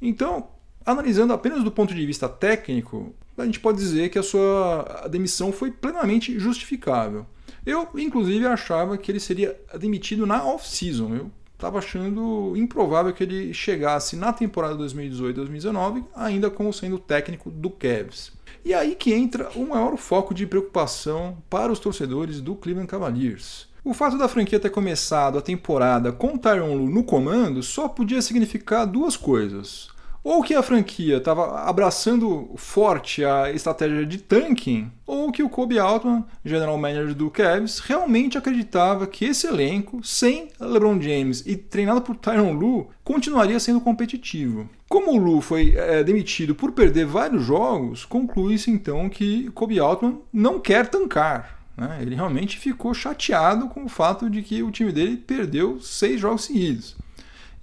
Então, 0.00 0.48
analisando 0.86 1.32
apenas 1.32 1.62
do 1.62 1.70
ponto 1.70 1.94
de 1.94 2.06
vista 2.06 2.28
técnico, 2.28 3.14
a 3.36 3.44
gente 3.44 3.60
pode 3.60 3.78
dizer 3.78 4.08
que 4.08 4.18
a 4.18 4.22
sua 4.22 5.06
demissão 5.10 5.52
foi 5.52 5.70
plenamente 5.70 6.38
justificável. 6.38 7.26
Eu, 7.64 7.88
inclusive, 7.96 8.44
achava 8.46 8.98
que 8.98 9.10
ele 9.10 9.20
seria 9.20 9.58
demitido 9.78 10.26
na 10.26 10.44
off-season. 10.44 11.14
Eu 11.14 11.30
estava 11.62 11.78
achando 11.78 12.54
improvável 12.56 13.12
que 13.12 13.22
ele 13.22 13.54
chegasse 13.54 14.16
na 14.16 14.32
temporada 14.32 14.74
2018-2019 14.74 16.04
ainda 16.12 16.50
como 16.50 16.72
sendo 16.72 16.98
técnico 16.98 17.50
do 17.52 17.70
Cavs. 17.70 18.32
E 18.64 18.74
aí 18.74 18.96
que 18.96 19.12
entra 19.12 19.48
o 19.54 19.68
maior 19.68 19.96
foco 19.96 20.34
de 20.34 20.44
preocupação 20.44 21.38
para 21.48 21.70
os 21.70 21.78
torcedores 21.78 22.40
do 22.40 22.56
Cleveland 22.56 22.88
Cavaliers. 22.88 23.68
O 23.84 23.94
fato 23.94 24.18
da 24.18 24.28
franquia 24.28 24.58
ter 24.58 24.70
começado 24.70 25.38
a 25.38 25.42
temporada 25.42 26.10
com 26.10 26.36
Tyron 26.36 26.74
Lu 26.74 26.90
no 26.90 27.04
comando 27.04 27.62
só 27.62 27.88
podia 27.88 28.22
significar 28.22 28.84
duas 28.84 29.16
coisas. 29.16 29.88
Ou 30.24 30.42
que 30.42 30.54
a 30.54 30.62
franquia 30.62 31.16
estava 31.16 31.62
abraçando 31.62 32.50
forte 32.56 33.24
a 33.24 33.50
estratégia 33.50 34.06
de 34.06 34.18
tanking, 34.18 34.90
ou 35.04 35.32
que 35.32 35.42
o 35.42 35.48
Kobe 35.48 35.80
Altman, 35.80 36.24
general 36.44 36.78
manager 36.78 37.12
do 37.12 37.28
Cavs, 37.28 37.80
realmente 37.80 38.38
acreditava 38.38 39.06
que 39.06 39.24
esse 39.24 39.48
elenco, 39.48 40.00
sem 40.04 40.48
LeBron 40.60 41.00
James 41.00 41.42
e 41.44 41.56
treinado 41.56 42.02
por 42.02 42.14
Tyron 42.14 42.52
Lu, 42.52 42.88
continuaria 43.02 43.58
sendo 43.58 43.80
competitivo. 43.80 44.68
Como 44.88 45.12
o 45.12 45.16
Lu 45.16 45.40
foi 45.40 45.74
é, 45.76 46.04
demitido 46.04 46.54
por 46.54 46.70
perder 46.70 47.04
vários 47.06 47.42
jogos, 47.42 48.04
conclui-se 48.04 48.70
então 48.70 49.08
que 49.08 49.50
Kobe 49.50 49.80
Altman 49.80 50.20
não 50.32 50.60
quer 50.60 50.86
tancar. 50.86 51.62
Né? 51.76 51.98
Ele 52.00 52.14
realmente 52.14 52.58
ficou 52.58 52.94
chateado 52.94 53.68
com 53.68 53.84
o 53.84 53.88
fato 53.88 54.30
de 54.30 54.42
que 54.42 54.62
o 54.62 54.70
time 54.70 54.92
dele 54.92 55.16
perdeu 55.16 55.80
seis 55.80 56.20
jogos 56.20 56.44
seguidos. 56.44 56.96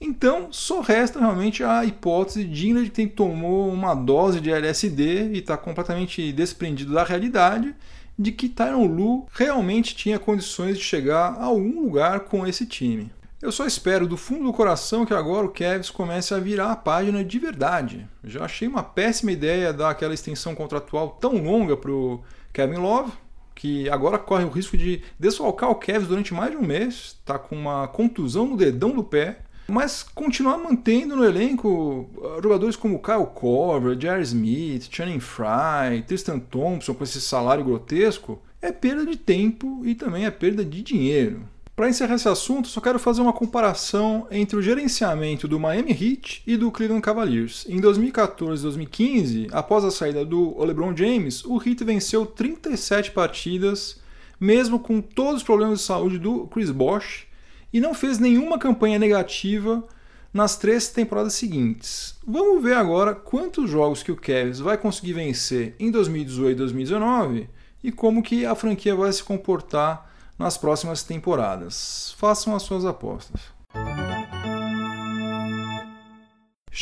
Então, 0.02 0.48
só 0.52 0.80
resta 0.80 1.20
realmente 1.20 1.64
a 1.64 1.84
hipótese 1.84 2.46
digna 2.46 2.84
de 2.84 2.90
quem 2.90 3.08
tomou 3.08 3.70
uma 3.72 3.94
dose 3.94 4.40
de 4.40 4.50
LSD 4.50 5.32
e 5.34 5.40
está 5.40 5.58
completamente 5.58 6.32
desprendido 6.32 6.94
da 6.94 7.04
realidade 7.04 7.76
de 8.18 8.32
que 8.32 8.50
Tyron 8.50 8.86
Lu 8.86 9.28
realmente 9.32 9.96
tinha 9.96 10.20
condições 10.20 10.78
de 10.78 10.84
chegar 10.84 11.34
a 11.34 11.46
algum 11.46 11.82
lugar 11.82 12.22
com 12.22 12.46
esse 12.48 12.66
time. 12.66 13.12
Eu 13.42 13.52
só 13.52 13.66
espero 13.66 14.06
do 14.06 14.18
fundo 14.18 14.44
do 14.44 14.54
coração 14.54 15.06
que 15.06 15.14
agora 15.14 15.46
o 15.46 15.50
Cavs 15.50 15.90
comece 15.90 16.34
a 16.34 16.40
virar 16.40 16.72
a 16.72 16.76
página 16.76 17.24
de 17.24 17.40
verdade. 17.40 18.06
Já 18.22 18.44
achei 18.44 18.68
uma 18.68 18.84
péssima 18.84 19.32
ideia 19.32 19.72
dar 19.72 19.90
aquela 19.90 20.14
extensão 20.14 20.54
contratual 20.54 21.18
tão 21.22 21.42
longa 21.42 21.78
para 21.78 21.92
o 21.92 22.22
Kevin 22.52 22.80
Love, 22.80 23.14
que 23.56 23.90
agora 23.90 24.18
corre 24.18 24.44
o 24.44 24.50
risco 24.50 24.78
de 24.78 25.02
desfalcar 25.18 25.70
o 25.70 25.76
Cavs 25.76 26.08
durante 26.08 26.34
mais 26.34 26.52
de 26.52 26.58
um 26.58 26.62
mês, 26.62 27.18
está 27.20 27.40
com 27.40 27.56
uma 27.56 27.88
contusão 27.88 28.46
no 28.46 28.58
dedão 28.58 28.92
do 28.92 29.04
pé 29.04 29.40
mas 29.70 30.04
continuar 30.04 30.58
mantendo 30.58 31.16
no 31.16 31.24
elenco 31.24 32.10
uh, 32.18 32.42
jogadores 32.42 32.76
como 32.76 33.02
Kyle 33.02 33.26
Korver, 33.34 34.00
Jerry 34.00 34.24
Smith, 34.24 34.88
Channing 34.92 35.20
Fry, 35.20 36.04
Tristan 36.06 36.40
Thompson 36.40 36.94
com 36.94 37.04
esse 37.04 37.22
salário 37.22 37.64
grotesco 37.64 38.42
é 38.62 38.72
perda 38.72 39.06
de 39.06 39.18
tempo 39.18 39.82
e 39.86 39.96
também 39.96 40.26
é 40.26 40.32
perda 40.32 40.66
de 40.66 40.82
dinheiro. 40.82 41.42
Para 41.80 41.88
encerrar 41.88 42.16
esse 42.16 42.28
assunto, 42.28 42.68
só 42.68 42.82
quero 42.82 43.00
fazer 43.00 43.22
uma 43.22 43.32
comparação 43.32 44.28
entre 44.30 44.58
o 44.58 44.62
gerenciamento 44.62 45.48
do 45.48 45.58
Miami 45.58 45.92
Heat 45.92 46.44
e 46.46 46.58
do 46.58 46.70
Cleveland 46.72 47.02
Cavaliers. 47.02 47.66
Em 47.70 47.80
2014 47.80 48.62
e 48.62 48.64
2015, 48.64 49.48
após 49.50 49.86
a 49.86 49.92
saída 49.92 50.26
do 50.26 50.62
LeBron 50.62 50.94
James, 50.94 51.46
o 51.46 51.56
Heat 51.56 51.86
venceu 51.86 52.26
37 52.26 53.12
partidas, 53.12 54.02
mesmo 54.38 54.78
com 54.78 55.00
todos 55.00 55.36
os 55.36 55.44
problemas 55.44 55.80
de 55.80 55.86
saúde 55.86 56.20
do 56.20 56.48
Chris 56.48 56.70
Bosh 56.70 57.29
e 57.72 57.80
não 57.80 57.94
fez 57.94 58.20
nenhuma 58.20 58.58
campanha 58.58 59.00
negativa 59.00 59.84
nas 60.34 60.56
três 60.58 60.90
temporadas 60.90 61.34
seguintes. 61.34 62.16
Vamos 62.26 62.64
ver 62.64 62.76
agora 62.76 63.16
quantos 63.16 63.70
jogos 63.70 64.04
que 64.04 64.12
o 64.12 64.16
Cavs 64.16 64.60
vai 64.60 64.78
conseguir 64.78 65.14
vencer 65.14 65.76
em 65.80 65.90
2018 65.90 66.52
e 66.52 66.56
2019 66.56 67.50
e 67.84 67.92
como 67.92 68.24
que 68.24 68.46
a 68.46 68.56
franquia 68.56 68.96
vai 68.96 69.12
se 69.12 69.24
comportar 69.24 70.10
nas 70.38 70.58
próximas 70.58 71.04
temporadas. 71.04 72.16
Façam 72.18 72.56
as 72.56 72.64
suas 72.64 72.86
apostas. 72.86 73.42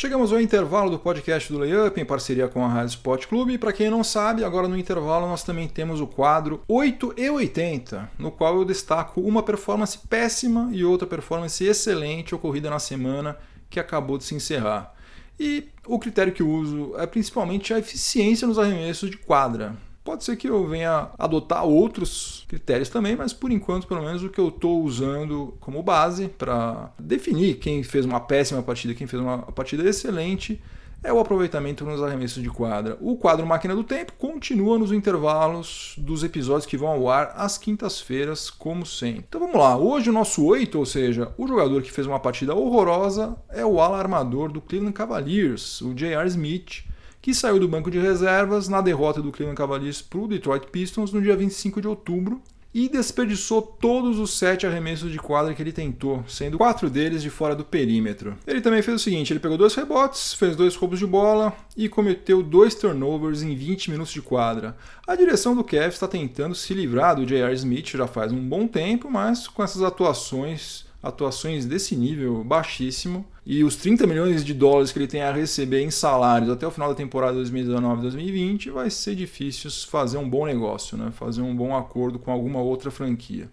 Chegamos 0.00 0.32
ao 0.32 0.40
intervalo 0.40 0.92
do 0.92 0.98
podcast 1.00 1.52
do 1.52 1.58
Layup 1.58 2.00
em 2.00 2.04
parceria 2.04 2.46
com 2.46 2.64
a 2.64 2.68
Rádio 2.68 2.90
Sport 2.90 3.26
Clube. 3.26 3.54
E 3.54 3.58
para 3.58 3.72
quem 3.72 3.90
não 3.90 4.04
sabe, 4.04 4.44
agora 4.44 4.68
no 4.68 4.78
intervalo 4.78 5.26
nós 5.26 5.42
também 5.42 5.66
temos 5.66 6.00
o 6.00 6.06
quadro 6.06 6.62
8 6.68 7.14
e 7.16 7.28
80, 7.28 8.08
no 8.16 8.30
qual 8.30 8.54
eu 8.54 8.64
destaco 8.64 9.20
uma 9.20 9.42
performance 9.42 9.98
péssima 9.98 10.68
e 10.70 10.84
outra 10.84 11.04
performance 11.04 11.64
excelente 11.64 12.32
ocorrida 12.32 12.70
na 12.70 12.78
semana 12.78 13.36
que 13.68 13.80
acabou 13.80 14.16
de 14.16 14.22
se 14.22 14.36
encerrar. 14.36 14.94
E 15.36 15.66
o 15.84 15.98
critério 15.98 16.32
que 16.32 16.44
uso 16.44 16.94
é 16.96 17.04
principalmente 17.04 17.74
a 17.74 17.80
eficiência 17.80 18.46
nos 18.46 18.56
arremessos 18.56 19.10
de 19.10 19.16
quadra. 19.16 19.74
Pode 20.04 20.24
ser 20.24 20.36
que 20.36 20.48
eu 20.48 20.66
venha 20.66 21.10
adotar 21.18 21.64
outros 21.64 22.44
critérios 22.48 22.88
também, 22.88 23.14
mas 23.14 23.32
por 23.32 23.52
enquanto, 23.52 23.86
pelo 23.86 24.02
menos, 24.02 24.22
o 24.22 24.30
que 24.30 24.40
eu 24.40 24.48
estou 24.48 24.82
usando 24.82 25.54
como 25.60 25.82
base 25.82 26.28
para 26.28 26.90
definir 26.98 27.58
quem 27.58 27.82
fez 27.82 28.06
uma 28.06 28.20
péssima 28.20 28.62
partida, 28.62 28.94
quem 28.94 29.06
fez 29.06 29.20
uma 29.20 29.38
partida 29.38 29.86
excelente, 29.86 30.60
é 31.02 31.12
o 31.12 31.20
aproveitamento 31.20 31.84
nos 31.84 32.02
arremessos 32.02 32.42
de 32.42 32.50
quadra. 32.50 32.96
O 33.00 33.16
quadro 33.16 33.46
Máquina 33.46 33.74
do 33.74 33.84
Tempo 33.84 34.12
continua 34.18 34.78
nos 34.78 34.90
intervalos 34.90 35.94
dos 35.96 36.24
episódios 36.24 36.66
que 36.66 36.76
vão 36.76 36.88
ao 36.88 37.08
ar 37.08 37.34
às 37.36 37.56
quintas-feiras, 37.56 38.50
como 38.50 38.84
sempre. 38.84 39.24
Então 39.28 39.40
vamos 39.40 39.56
lá, 39.56 39.76
hoje 39.76 40.10
o 40.10 40.12
nosso 40.12 40.44
8, 40.44 40.78
ou 40.78 40.86
seja, 40.86 41.32
o 41.38 41.46
jogador 41.46 41.82
que 41.82 41.92
fez 41.92 42.06
uma 42.06 42.18
partida 42.18 42.54
horrorosa, 42.54 43.36
é 43.50 43.64
o 43.64 43.80
ala 43.80 43.98
armador 43.98 44.50
do 44.50 44.60
Cleveland 44.60 44.94
Cavaliers, 44.94 45.80
o 45.82 45.94
J.R. 45.94 46.26
Smith 46.26 46.84
que 47.28 47.34
saiu 47.34 47.60
do 47.60 47.68
banco 47.68 47.90
de 47.90 47.98
reservas 47.98 48.70
na 48.70 48.80
derrota 48.80 49.20
do 49.20 49.30
Cleveland 49.30 49.54
Cavaliers 49.54 50.00
para 50.00 50.18
o 50.18 50.26
Detroit 50.26 50.66
Pistons 50.68 51.12
no 51.12 51.20
dia 51.20 51.36
25 51.36 51.78
de 51.78 51.86
outubro 51.86 52.40
e 52.72 52.88
desperdiçou 52.88 53.60
todos 53.60 54.18
os 54.18 54.38
sete 54.38 54.66
arremessos 54.66 55.12
de 55.12 55.18
quadra 55.18 55.52
que 55.52 55.60
ele 55.60 55.70
tentou, 55.70 56.24
sendo 56.26 56.56
quatro 56.56 56.88
deles 56.88 57.22
de 57.22 57.28
fora 57.28 57.54
do 57.54 57.66
perímetro. 57.66 58.34
Ele 58.46 58.62
também 58.62 58.80
fez 58.80 58.98
o 58.98 59.04
seguinte: 59.04 59.30
ele 59.30 59.40
pegou 59.40 59.58
dois 59.58 59.74
rebotes, 59.74 60.32
fez 60.32 60.56
dois 60.56 60.74
roubos 60.74 60.98
de 60.98 61.06
bola 61.06 61.52
e 61.76 61.86
cometeu 61.86 62.42
dois 62.42 62.74
turnovers 62.74 63.42
em 63.42 63.54
20 63.54 63.90
minutos 63.90 64.14
de 64.14 64.22
quadra. 64.22 64.74
A 65.06 65.14
direção 65.14 65.54
do 65.54 65.62
Cavs 65.62 65.96
está 65.96 66.08
tentando 66.08 66.54
se 66.54 66.72
livrar 66.72 67.14
do 67.14 67.26
J.R. 67.26 67.52
Smith 67.52 67.88
já 67.88 68.06
faz 68.06 68.32
um 68.32 68.40
bom 68.40 68.66
tempo, 68.66 69.10
mas 69.10 69.46
com 69.46 69.62
essas 69.62 69.82
atuações 69.82 70.87
atuações 71.02 71.64
desse 71.64 71.94
nível 71.94 72.42
baixíssimo 72.42 73.24
e 73.46 73.62
os 73.62 73.76
30 73.76 74.06
milhões 74.06 74.44
de 74.44 74.52
dólares 74.52 74.90
que 74.90 74.98
ele 74.98 75.06
tem 75.06 75.22
a 75.22 75.32
receber 75.32 75.80
em 75.80 75.90
salários 75.90 76.50
até 76.50 76.66
o 76.66 76.70
final 76.70 76.88
da 76.88 76.94
temporada 76.94 77.38
2019-2020, 77.38 78.72
vai 78.72 78.90
ser 78.90 79.14
difícil 79.14 79.70
fazer 79.88 80.18
um 80.18 80.28
bom 80.28 80.44
negócio, 80.44 80.96
né? 80.96 81.10
fazer 81.12 81.40
um 81.40 81.54
bom 81.54 81.76
acordo 81.76 82.18
com 82.18 82.32
alguma 82.32 82.60
outra 82.60 82.90
franquia. 82.90 83.48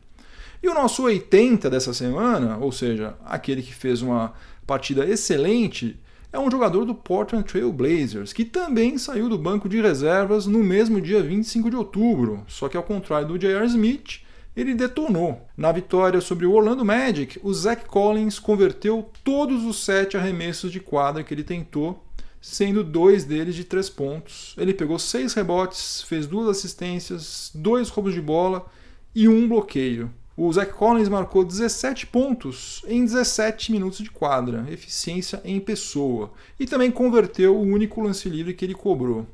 E 0.62 0.68
o 0.68 0.74
nosso 0.74 1.04
80 1.04 1.70
dessa 1.70 1.94
semana, 1.94 2.58
ou 2.58 2.72
seja, 2.72 3.16
aquele 3.24 3.62
que 3.62 3.74
fez 3.74 4.02
uma 4.02 4.34
partida 4.66 5.06
excelente, 5.06 6.00
é 6.34 6.40
um 6.40 6.50
jogador 6.50 6.84
do 6.84 6.96
Portland 6.96 7.46
Trail 7.46 7.72
Blazers, 7.72 8.34
que 8.34 8.44
também 8.44 8.98
saiu 8.98 9.30
do 9.30 9.38
banco 9.38 9.70
de 9.70 9.80
reservas 9.80 10.46
no 10.46 10.60
mesmo 10.64 11.00
dia 11.00 11.22
25 11.22 11.70
de 11.70 11.76
outubro, 11.76 12.44
só 12.48 12.68
que 12.68 12.76
ao 12.76 12.84
contrário 12.84 13.28
do 13.28 13.38
J.R. 13.38 13.66
Smith, 13.68 14.25
ele 14.56 14.74
detonou. 14.74 15.48
Na 15.58 15.72
vitória 15.72 16.22
sobre 16.22 16.46
o 16.46 16.54
Orlando 16.54 16.86
Magic, 16.86 17.40
o 17.44 17.54
Zach 17.54 17.86
Collins 17.86 18.40
converteu 18.40 19.10
todos 19.24 19.64
os 19.64 19.84
sete 19.84 20.16
arremessos 20.16 20.72
de 20.72 20.80
quadra 20.80 21.24
que 21.24 21.34
ele 21.34 21.44
tentou, 21.44 22.04
sendo 22.42 22.84
dois 22.84 23.24
deles 23.24 23.56
de 23.56 23.64
três 23.64 23.90
pontos. 23.90 24.56
Ele 24.58 24.74
pegou 24.74 24.98
seis 25.00 25.34
rebotes, 25.34 26.04
fez 26.04 26.26
duas 26.28 26.48
assistências, 26.48 27.52
dois 27.54 27.90
roubos 27.90 28.14
de 28.14 28.22
bola 28.22 28.66
e 29.14 29.28
um 29.28 29.48
bloqueio. 29.48 30.12
O 30.38 30.52
Zach 30.52 30.74
Collins 30.74 31.08
marcou 31.08 31.46
17 31.46 32.08
pontos 32.08 32.84
em 32.88 33.06
17 33.06 33.72
minutos 33.72 34.00
de 34.00 34.12
quadra, 34.12 34.66
eficiência 34.70 35.42
em 35.46 35.62
pessoa, 35.62 36.34
e 36.60 36.66
também 36.66 36.92
converteu 36.92 37.56
o 37.56 37.62
único 37.62 38.02
lance 38.02 38.28
livre 38.28 38.54
que 38.54 38.66
ele 38.66 38.76
cobrou. 38.76 39.26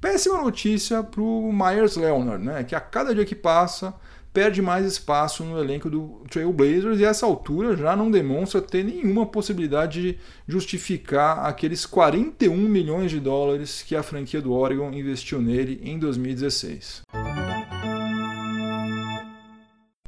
Péssima 0.00 0.42
notícia 0.42 1.00
para 1.00 1.22
o 1.22 1.52
Myers 1.52 1.94
Leonard, 1.94 2.44
né? 2.44 2.64
que 2.64 2.74
a 2.74 2.80
cada 2.80 3.14
dia 3.14 3.24
que 3.24 3.36
passa 3.36 3.94
perde 4.32 4.62
mais 4.62 4.86
espaço 4.86 5.44
no 5.44 5.58
elenco 5.58 5.90
do 5.90 6.22
Trailblazers 6.30 6.98
e 6.98 7.04
a 7.04 7.10
essa 7.10 7.26
altura 7.26 7.76
já 7.76 7.94
não 7.94 8.10
demonstra 8.10 8.62
ter 8.62 8.82
nenhuma 8.82 9.26
possibilidade 9.26 10.00
de 10.00 10.18
justificar 10.48 11.44
aqueles 11.44 11.84
41 11.84 12.56
milhões 12.56 13.10
de 13.10 13.20
dólares 13.20 13.82
que 13.82 13.94
a 13.94 14.02
franquia 14.02 14.40
do 14.40 14.52
Oregon 14.52 14.90
investiu 14.92 15.40
nele 15.40 15.80
em 15.84 15.98
2016. 15.98 17.02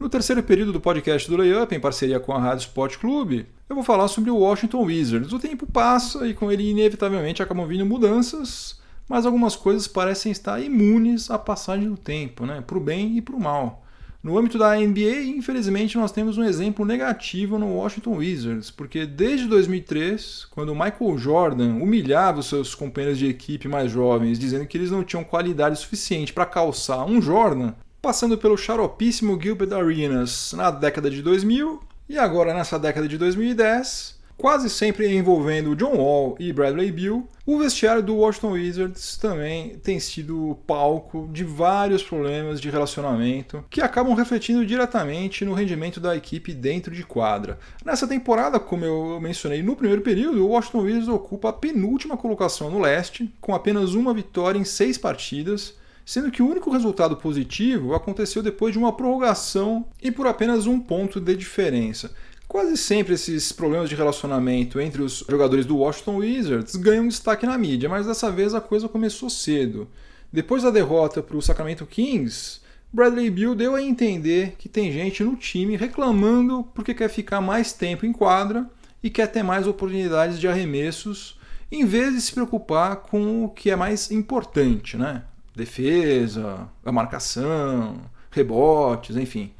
No 0.00 0.08
terceiro 0.08 0.42
período 0.42 0.72
do 0.72 0.80
podcast 0.80 1.28
do 1.30 1.36
Layup, 1.36 1.74
em 1.74 1.80
parceria 1.80 2.20
com 2.20 2.32
a 2.32 2.38
Rádio 2.38 2.66
Sport 2.66 2.98
Clube, 2.98 3.46
eu 3.68 3.74
vou 3.74 3.84
falar 3.84 4.08
sobre 4.08 4.30
o 4.30 4.36
Washington 4.36 4.84
Wizards. 4.84 5.32
O 5.32 5.38
tempo 5.38 5.66
passa 5.66 6.26
e 6.26 6.34
com 6.34 6.50
ele 6.50 6.70
inevitavelmente 6.70 7.42
acabam 7.42 7.66
vindo 7.66 7.86
mudanças, 7.86 8.80
mas 9.08 9.24
algumas 9.24 9.56
coisas 9.56 9.86
parecem 9.86 10.30
estar 10.30 10.60
imunes 10.60 11.30
à 11.30 11.38
passagem 11.38 11.88
do 11.88 11.96
tempo, 11.96 12.44
né? 12.44 12.62
para 12.66 12.76
o 12.76 12.80
bem 12.80 13.16
e 13.16 13.22
para 13.22 13.36
o 13.36 13.40
mal. 13.40 13.83
No 14.24 14.38
âmbito 14.38 14.56
da 14.56 14.74
NBA, 14.74 15.24
infelizmente, 15.36 15.98
nós 15.98 16.10
temos 16.10 16.38
um 16.38 16.44
exemplo 16.44 16.82
negativo 16.82 17.58
no 17.58 17.74
Washington 17.74 18.16
Wizards, 18.16 18.70
porque 18.70 19.04
desde 19.04 19.46
2003, 19.46 20.46
quando 20.50 20.74
Michael 20.74 21.18
Jordan 21.18 21.74
humilhava 21.74 22.40
os 22.40 22.46
seus 22.46 22.74
companheiros 22.74 23.18
de 23.18 23.26
equipe 23.26 23.68
mais 23.68 23.92
jovens, 23.92 24.38
dizendo 24.38 24.66
que 24.66 24.78
eles 24.78 24.90
não 24.90 25.04
tinham 25.04 25.22
qualidade 25.22 25.78
suficiente 25.78 26.32
para 26.32 26.46
calçar 26.46 27.04
um 27.04 27.20
Jordan, 27.20 27.74
passando 28.00 28.38
pelo 28.38 28.56
xaropíssimo 28.56 29.38
Gilbert 29.38 29.74
Arenas 29.74 30.54
na 30.56 30.70
década 30.70 31.10
de 31.10 31.20
2000 31.20 31.82
e 32.08 32.18
agora 32.18 32.54
nessa 32.54 32.78
década 32.78 33.06
de 33.06 33.18
2010, 33.18 34.13
quase 34.36 34.68
sempre 34.68 35.14
envolvendo 35.14 35.76
John 35.76 35.96
Wall 35.96 36.36
e 36.38 36.52
Bradley 36.52 36.90
Beal, 36.90 37.24
o 37.46 37.58
vestiário 37.58 38.02
do 38.02 38.16
Washington 38.16 38.52
Wizards 38.52 39.16
também 39.16 39.76
tem 39.78 40.00
sido 40.00 40.58
palco 40.66 41.28
de 41.32 41.44
vários 41.44 42.02
problemas 42.02 42.60
de 42.60 42.70
relacionamento 42.70 43.64
que 43.68 43.80
acabam 43.80 44.14
refletindo 44.14 44.64
diretamente 44.64 45.44
no 45.44 45.52
rendimento 45.52 46.00
da 46.00 46.16
equipe 46.16 46.54
dentro 46.54 46.94
de 46.94 47.04
quadra. 47.04 47.58
Nessa 47.84 48.06
temporada, 48.06 48.58
como 48.58 48.84
eu 48.84 49.20
mencionei 49.20 49.62
no 49.62 49.76
primeiro 49.76 50.02
período, 50.02 50.44
o 50.44 50.48
Washington 50.48 50.80
Wizards 50.80 51.08
ocupa 51.08 51.50
a 51.50 51.52
penúltima 51.52 52.16
colocação 52.16 52.70
no 52.70 52.80
leste, 52.80 53.32
com 53.40 53.54
apenas 53.54 53.94
uma 53.94 54.14
vitória 54.14 54.58
em 54.58 54.64
seis 54.64 54.96
partidas 54.96 55.74
sendo 56.04 56.30
que 56.30 56.42
o 56.42 56.48
único 56.48 56.70
resultado 56.70 57.16
positivo 57.16 57.94
aconteceu 57.94 58.42
depois 58.42 58.72
de 58.72 58.78
uma 58.78 58.92
prorrogação 58.92 59.86
e 60.02 60.10
por 60.10 60.26
apenas 60.26 60.66
um 60.66 60.78
ponto 60.78 61.20
de 61.20 61.34
diferença. 61.34 62.12
Quase 62.54 62.76
sempre 62.76 63.14
esses 63.14 63.50
problemas 63.50 63.88
de 63.88 63.96
relacionamento 63.96 64.78
entre 64.80 65.02
os 65.02 65.24
jogadores 65.28 65.66
do 65.66 65.78
Washington 65.78 66.18
Wizards 66.18 66.76
ganham 66.76 67.08
destaque 67.08 67.44
na 67.44 67.58
mídia, 67.58 67.88
mas 67.88 68.06
dessa 68.06 68.30
vez 68.30 68.54
a 68.54 68.60
coisa 68.60 68.88
começou 68.88 69.28
cedo. 69.28 69.88
Depois 70.32 70.62
da 70.62 70.70
derrota 70.70 71.20
para 71.20 71.36
o 71.36 71.42
Sacramento 71.42 71.84
Kings, 71.84 72.60
Bradley 72.92 73.28
Beal 73.28 73.56
deu 73.56 73.74
a 73.74 73.82
entender 73.82 74.54
que 74.56 74.68
tem 74.68 74.92
gente 74.92 75.24
no 75.24 75.34
time 75.34 75.76
reclamando 75.76 76.62
porque 76.72 76.94
quer 76.94 77.08
ficar 77.08 77.40
mais 77.40 77.72
tempo 77.72 78.06
em 78.06 78.12
quadra 78.12 78.70
e 79.02 79.10
quer 79.10 79.26
ter 79.26 79.42
mais 79.42 79.66
oportunidades 79.66 80.38
de 80.38 80.46
arremessos, 80.46 81.36
em 81.72 81.84
vez 81.84 82.14
de 82.14 82.20
se 82.20 82.32
preocupar 82.32 82.98
com 82.98 83.46
o 83.46 83.48
que 83.48 83.68
é 83.68 83.74
mais 83.74 84.12
importante, 84.12 84.96
né? 84.96 85.24
Defesa, 85.56 86.68
a 86.84 86.92
marcação, 86.92 88.00
rebotes, 88.30 89.16
enfim. 89.16 89.50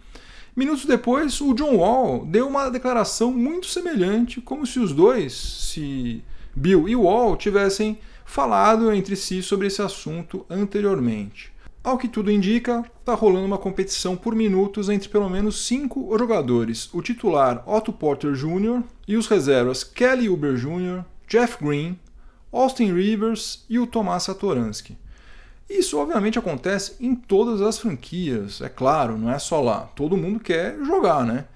Minutos 0.56 0.84
depois, 0.84 1.40
o 1.40 1.52
John 1.52 1.78
Wall 1.78 2.25
deu 2.26 2.46
uma 2.46 2.68
declaração 2.68 3.32
muito 3.32 3.66
semelhante, 3.66 4.40
como 4.40 4.64
se 4.64 4.78
os 4.78 4.92
dois, 4.92 5.32
se 5.32 6.23
Bill 6.54 6.88
e 6.88 6.94
Wall, 6.94 7.37
tivessem 7.37 7.99
falado 8.25 8.92
entre 8.92 9.16
si 9.16 9.42
sobre 9.42 9.66
esse 9.66 9.82
assunto 9.82 10.46
anteriormente. 10.49 11.52
Ao 11.82 11.99
que 11.99 12.06
tudo 12.06 12.30
indica, 12.30 12.84
está 13.00 13.14
rolando 13.14 13.46
uma 13.46 13.58
competição 13.58 14.16
por 14.16 14.34
minutos 14.34 14.88
entre 14.88 15.08
pelo 15.08 15.28
menos 15.28 15.66
cinco 15.66 16.16
jogadores: 16.16 16.88
o 16.94 17.02
titular 17.02 17.62
Otto 17.68 17.92
Porter 17.92 18.32
Jr. 18.32 18.82
e 19.08 19.16
os 19.16 19.26
reservas 19.26 19.82
Kelly 19.82 20.28
Uber 20.28 20.54
Jr., 20.54 21.04
Jeff 21.28 21.62
Green, 21.62 21.99
Austin 22.52 22.93
Rivers 22.93 23.67
e 23.69 23.80
o 23.80 23.88
Tomás 23.88 24.23
Satoransky. 24.23 24.97
Isso 25.69 25.99
obviamente 25.99 26.39
acontece 26.39 26.95
em 27.00 27.15
todas 27.15 27.63
as 27.63 27.79
franquias, 27.79 28.61
é 28.61 28.69
claro, 28.69 29.17
não 29.17 29.31
é 29.31 29.39
só 29.39 29.61
lá. 29.61 29.89
Todo 29.95 30.17
mundo 30.17 30.41
quer 30.41 30.77
jogar, 30.85 31.25
né? 31.25 31.47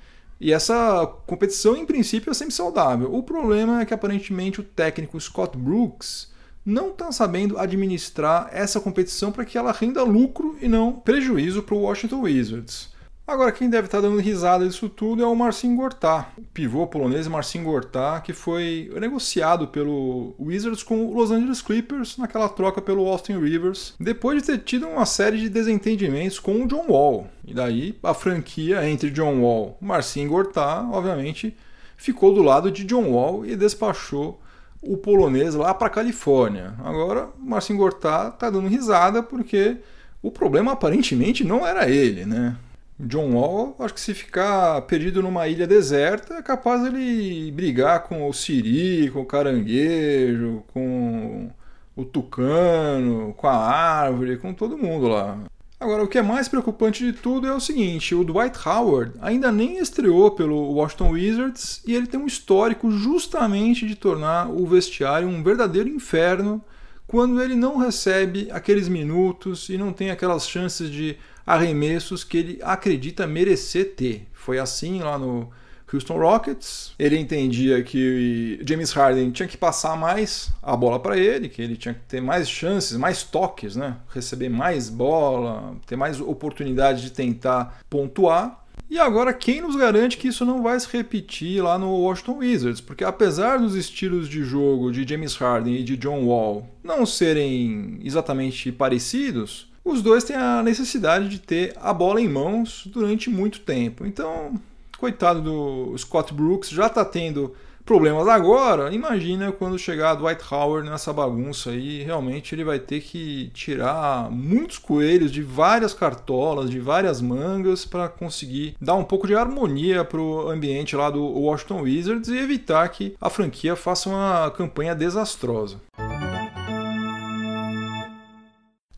E 0.40 0.52
essa 0.52 1.06
competição, 1.26 1.76
em 1.76 1.84
princípio, 1.84 2.30
é 2.30 2.34
sempre 2.34 2.54
saudável. 2.54 3.12
O 3.12 3.22
problema 3.22 3.80
é 3.80 3.84
que 3.84 3.92
aparentemente 3.92 4.60
o 4.60 4.64
técnico 4.64 5.20
Scott 5.20 5.56
Brooks 5.56 6.32
não 6.64 6.90
está 6.90 7.10
sabendo 7.10 7.58
administrar 7.58 8.48
essa 8.52 8.80
competição 8.80 9.32
para 9.32 9.44
que 9.44 9.58
ela 9.58 9.72
renda 9.72 10.02
lucro 10.02 10.56
e 10.60 10.68
não 10.68 10.92
prejuízo 10.92 11.62
para 11.62 11.74
o 11.74 11.80
Washington 11.80 12.20
Wizards. 12.20 12.90
Agora, 13.28 13.52
quem 13.52 13.68
deve 13.68 13.88
estar 13.88 14.00
dando 14.00 14.18
risada 14.18 14.66
disso 14.66 14.88
tudo 14.88 15.22
é 15.22 15.26
o 15.26 15.34
Marcin 15.36 15.76
Gortá, 15.76 16.30
o 16.38 16.40
pivô 16.40 16.86
polonês 16.86 17.28
Marcin 17.28 17.62
Gortá, 17.62 18.22
que 18.22 18.32
foi 18.32 18.90
negociado 18.98 19.68
pelo 19.68 20.34
Wizards 20.40 20.82
com 20.82 21.04
o 21.04 21.12
Los 21.12 21.30
Angeles 21.30 21.60
Clippers 21.60 22.16
naquela 22.16 22.48
troca 22.48 22.80
pelo 22.80 23.06
Austin 23.06 23.38
Rivers, 23.38 23.94
depois 24.00 24.40
de 24.40 24.46
ter 24.46 24.58
tido 24.60 24.88
uma 24.88 25.04
série 25.04 25.36
de 25.36 25.50
desentendimentos 25.50 26.38
com 26.38 26.62
o 26.62 26.66
John 26.66 26.86
Wall. 26.88 27.26
E 27.44 27.52
daí 27.52 27.98
a 28.02 28.14
franquia 28.14 28.88
entre 28.88 29.10
John 29.10 29.42
Wall 29.42 29.76
e 29.82 29.84
Marcin 29.84 30.26
Gortá, 30.26 30.88
obviamente, 30.90 31.54
ficou 31.98 32.32
do 32.32 32.40
lado 32.40 32.70
de 32.70 32.82
John 32.82 33.10
Wall 33.10 33.44
e 33.44 33.54
despachou 33.56 34.40
o 34.80 34.96
polonês 34.96 35.54
lá 35.54 35.74
para 35.74 35.88
a 35.88 35.90
Califórnia. 35.90 36.72
Agora, 36.82 37.28
Marcin 37.38 37.76
Gortá 37.76 38.32
está 38.32 38.48
dando 38.48 38.68
risada 38.68 39.22
porque 39.22 39.76
o 40.22 40.30
problema 40.30 40.72
aparentemente 40.72 41.44
não 41.44 41.66
era 41.66 41.90
ele, 41.90 42.24
né? 42.24 42.56
John 43.00 43.32
Wall, 43.32 43.76
acho 43.78 43.94
que 43.94 44.00
se 44.00 44.12
ficar 44.12 44.82
perdido 44.82 45.22
numa 45.22 45.46
ilha 45.46 45.66
deserta, 45.66 46.34
é 46.34 46.42
capaz 46.42 46.84
ele 46.84 47.50
brigar 47.52 48.02
com 48.04 48.28
o 48.28 48.32
siri, 48.32 49.08
com 49.10 49.20
o 49.20 49.26
caranguejo, 49.26 50.64
com 50.72 51.50
o 51.94 52.04
tucano, 52.04 53.34
com 53.36 53.46
a 53.46 53.56
árvore, 53.56 54.36
com 54.36 54.52
todo 54.52 54.76
mundo 54.76 55.06
lá. 55.06 55.38
Agora, 55.80 56.02
o 56.02 56.08
que 56.08 56.18
é 56.18 56.22
mais 56.22 56.48
preocupante 56.48 57.04
de 57.04 57.12
tudo 57.12 57.46
é 57.46 57.54
o 57.54 57.60
seguinte: 57.60 58.16
o 58.16 58.24
Dwight 58.24 58.58
Howard 58.68 59.12
ainda 59.20 59.52
nem 59.52 59.78
estreou 59.78 60.32
pelo 60.32 60.72
Washington 60.72 61.10
Wizards 61.10 61.80
e 61.86 61.94
ele 61.94 62.08
tem 62.08 62.18
um 62.18 62.26
histórico 62.26 62.90
justamente 62.90 63.86
de 63.86 63.94
tornar 63.94 64.50
o 64.50 64.66
vestiário 64.66 65.28
um 65.28 65.40
verdadeiro 65.40 65.88
inferno 65.88 66.60
quando 67.06 67.40
ele 67.40 67.54
não 67.54 67.76
recebe 67.76 68.48
aqueles 68.50 68.88
minutos 68.88 69.68
e 69.68 69.78
não 69.78 69.92
tem 69.92 70.10
aquelas 70.10 70.48
chances 70.48 70.90
de 70.90 71.16
arremessos 71.48 72.22
que 72.22 72.36
ele 72.36 72.58
acredita 72.62 73.26
merecer 73.26 73.94
ter. 73.96 74.28
Foi 74.34 74.58
assim 74.58 75.00
lá 75.00 75.18
no 75.18 75.48
Houston 75.90 76.18
Rockets. 76.18 76.92
Ele 76.98 77.18
entendia 77.18 77.82
que 77.82 78.60
James 78.68 78.92
Harden 78.92 79.30
tinha 79.30 79.48
que 79.48 79.56
passar 79.56 79.96
mais 79.96 80.52
a 80.62 80.76
bola 80.76 81.00
para 81.00 81.16
ele, 81.16 81.48
que 81.48 81.62
ele 81.62 81.74
tinha 81.74 81.94
que 81.94 82.00
ter 82.00 82.20
mais 82.20 82.50
chances, 82.50 82.98
mais 82.98 83.22
toques, 83.22 83.76
né? 83.76 83.96
receber 84.10 84.50
mais 84.50 84.90
bola, 84.90 85.74
ter 85.86 85.96
mais 85.96 86.20
oportunidade 86.20 87.00
de 87.00 87.12
tentar 87.12 87.80
pontuar. 87.88 88.66
E 88.90 88.98
agora, 88.98 89.32
quem 89.32 89.62
nos 89.62 89.76
garante 89.76 90.18
que 90.18 90.28
isso 90.28 90.44
não 90.44 90.62
vai 90.62 90.78
se 90.78 90.88
repetir 90.90 91.62
lá 91.62 91.78
no 91.78 91.90
Washington 91.90 92.38
Wizards? 92.38 92.80
Porque 92.80 93.04
apesar 93.04 93.58
dos 93.58 93.74
estilos 93.74 94.28
de 94.28 94.42
jogo 94.44 94.90
de 94.90 95.08
James 95.08 95.34
Harden 95.36 95.74
e 95.76 95.82
de 95.82 95.96
John 95.96 96.24
Wall 96.24 96.68
não 96.82 97.04
serem 97.04 98.00
exatamente 98.02 98.70
parecidos, 98.72 99.68
os 99.90 100.02
dois 100.02 100.24
têm 100.24 100.36
a 100.36 100.62
necessidade 100.62 101.28
de 101.28 101.38
ter 101.38 101.74
a 101.80 101.92
bola 101.92 102.20
em 102.20 102.28
mãos 102.28 102.84
durante 102.86 103.30
muito 103.30 103.60
tempo. 103.60 104.06
Então, 104.06 104.54
coitado 104.98 105.40
do 105.40 105.96
Scott 105.96 106.34
Brooks, 106.34 106.70
já 106.70 106.86
está 106.86 107.04
tendo 107.04 107.54
problemas 107.88 108.28
agora. 108.28 108.92
Imagina 108.92 109.50
quando 109.50 109.78
chegar 109.78 110.14
Dwight 110.14 110.42
Howard 110.52 110.90
nessa 110.90 111.10
bagunça 111.10 111.70
aí, 111.70 112.02
realmente 112.02 112.54
ele 112.54 112.62
vai 112.62 112.78
ter 112.78 113.00
que 113.00 113.50
tirar 113.54 114.30
muitos 114.30 114.76
coelhos 114.76 115.32
de 115.32 115.42
várias 115.42 115.94
cartolas, 115.94 116.68
de 116.68 116.78
várias 116.78 117.22
mangas 117.22 117.86
para 117.86 118.06
conseguir 118.06 118.76
dar 118.78 118.94
um 118.94 119.04
pouco 119.04 119.26
de 119.26 119.34
harmonia 119.34 120.04
para 120.04 120.20
o 120.20 120.50
ambiente 120.50 120.94
lá 120.94 121.08
do 121.08 121.24
Washington 121.24 121.80
Wizards 121.80 122.28
e 122.28 122.36
evitar 122.36 122.86
que 122.90 123.16
a 123.18 123.30
franquia 123.30 123.74
faça 123.74 124.10
uma 124.10 124.50
campanha 124.50 124.94
desastrosa. 124.94 125.80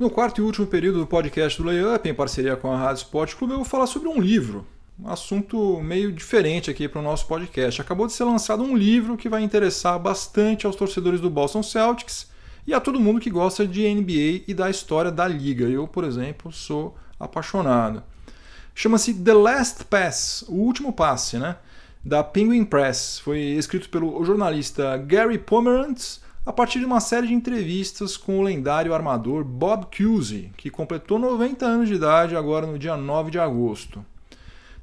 No 0.00 0.08
quarto 0.08 0.40
e 0.40 0.42
último 0.42 0.66
período 0.66 1.00
do 1.00 1.06
podcast 1.06 1.60
do 1.60 1.68
Layup, 1.68 2.08
em 2.08 2.14
parceria 2.14 2.56
com 2.56 2.72
a 2.72 2.78
Rádio 2.78 3.02
Sport 3.02 3.34
Clube, 3.34 3.52
eu 3.52 3.58
vou 3.58 3.66
falar 3.66 3.86
sobre 3.86 4.08
um 4.08 4.18
livro. 4.18 4.66
Um 4.98 5.10
assunto 5.10 5.78
meio 5.82 6.10
diferente 6.10 6.70
aqui 6.70 6.88
para 6.88 7.00
o 7.00 7.04
nosso 7.04 7.26
podcast. 7.26 7.82
Acabou 7.82 8.06
de 8.06 8.14
ser 8.14 8.24
lançado 8.24 8.62
um 8.62 8.74
livro 8.74 9.14
que 9.14 9.28
vai 9.28 9.42
interessar 9.42 9.98
bastante 9.98 10.64
aos 10.64 10.74
torcedores 10.74 11.20
do 11.20 11.28
Boston 11.28 11.62
Celtics 11.62 12.30
e 12.66 12.72
a 12.72 12.80
todo 12.80 12.98
mundo 12.98 13.20
que 13.20 13.28
gosta 13.28 13.66
de 13.66 13.86
NBA 13.94 14.44
e 14.48 14.54
da 14.54 14.70
história 14.70 15.10
da 15.10 15.28
liga. 15.28 15.66
Eu, 15.66 15.86
por 15.86 16.04
exemplo, 16.04 16.50
sou 16.50 16.96
apaixonado. 17.18 18.02
Chama-se 18.74 19.12
The 19.12 19.34
Last 19.34 19.84
Pass, 19.84 20.46
o 20.48 20.54
último 20.54 20.94
passe, 20.94 21.36
né? 21.36 21.56
Da 22.02 22.24
Penguin 22.24 22.64
Press. 22.64 23.20
Foi 23.22 23.38
escrito 23.38 23.90
pelo 23.90 24.24
jornalista 24.24 24.96
Gary 24.96 25.36
Pomerantz 25.36 26.22
a 26.44 26.52
partir 26.52 26.78
de 26.78 26.86
uma 26.86 27.00
série 27.00 27.26
de 27.26 27.34
entrevistas 27.34 28.16
com 28.16 28.38
o 28.38 28.42
lendário 28.42 28.94
armador 28.94 29.44
Bob 29.44 29.86
Cousy, 29.94 30.50
que 30.56 30.70
completou 30.70 31.18
90 31.18 31.66
anos 31.66 31.88
de 31.88 31.94
idade 31.94 32.34
agora 32.34 32.66
no 32.66 32.78
dia 32.78 32.96
9 32.96 33.30
de 33.30 33.38
agosto. 33.38 34.04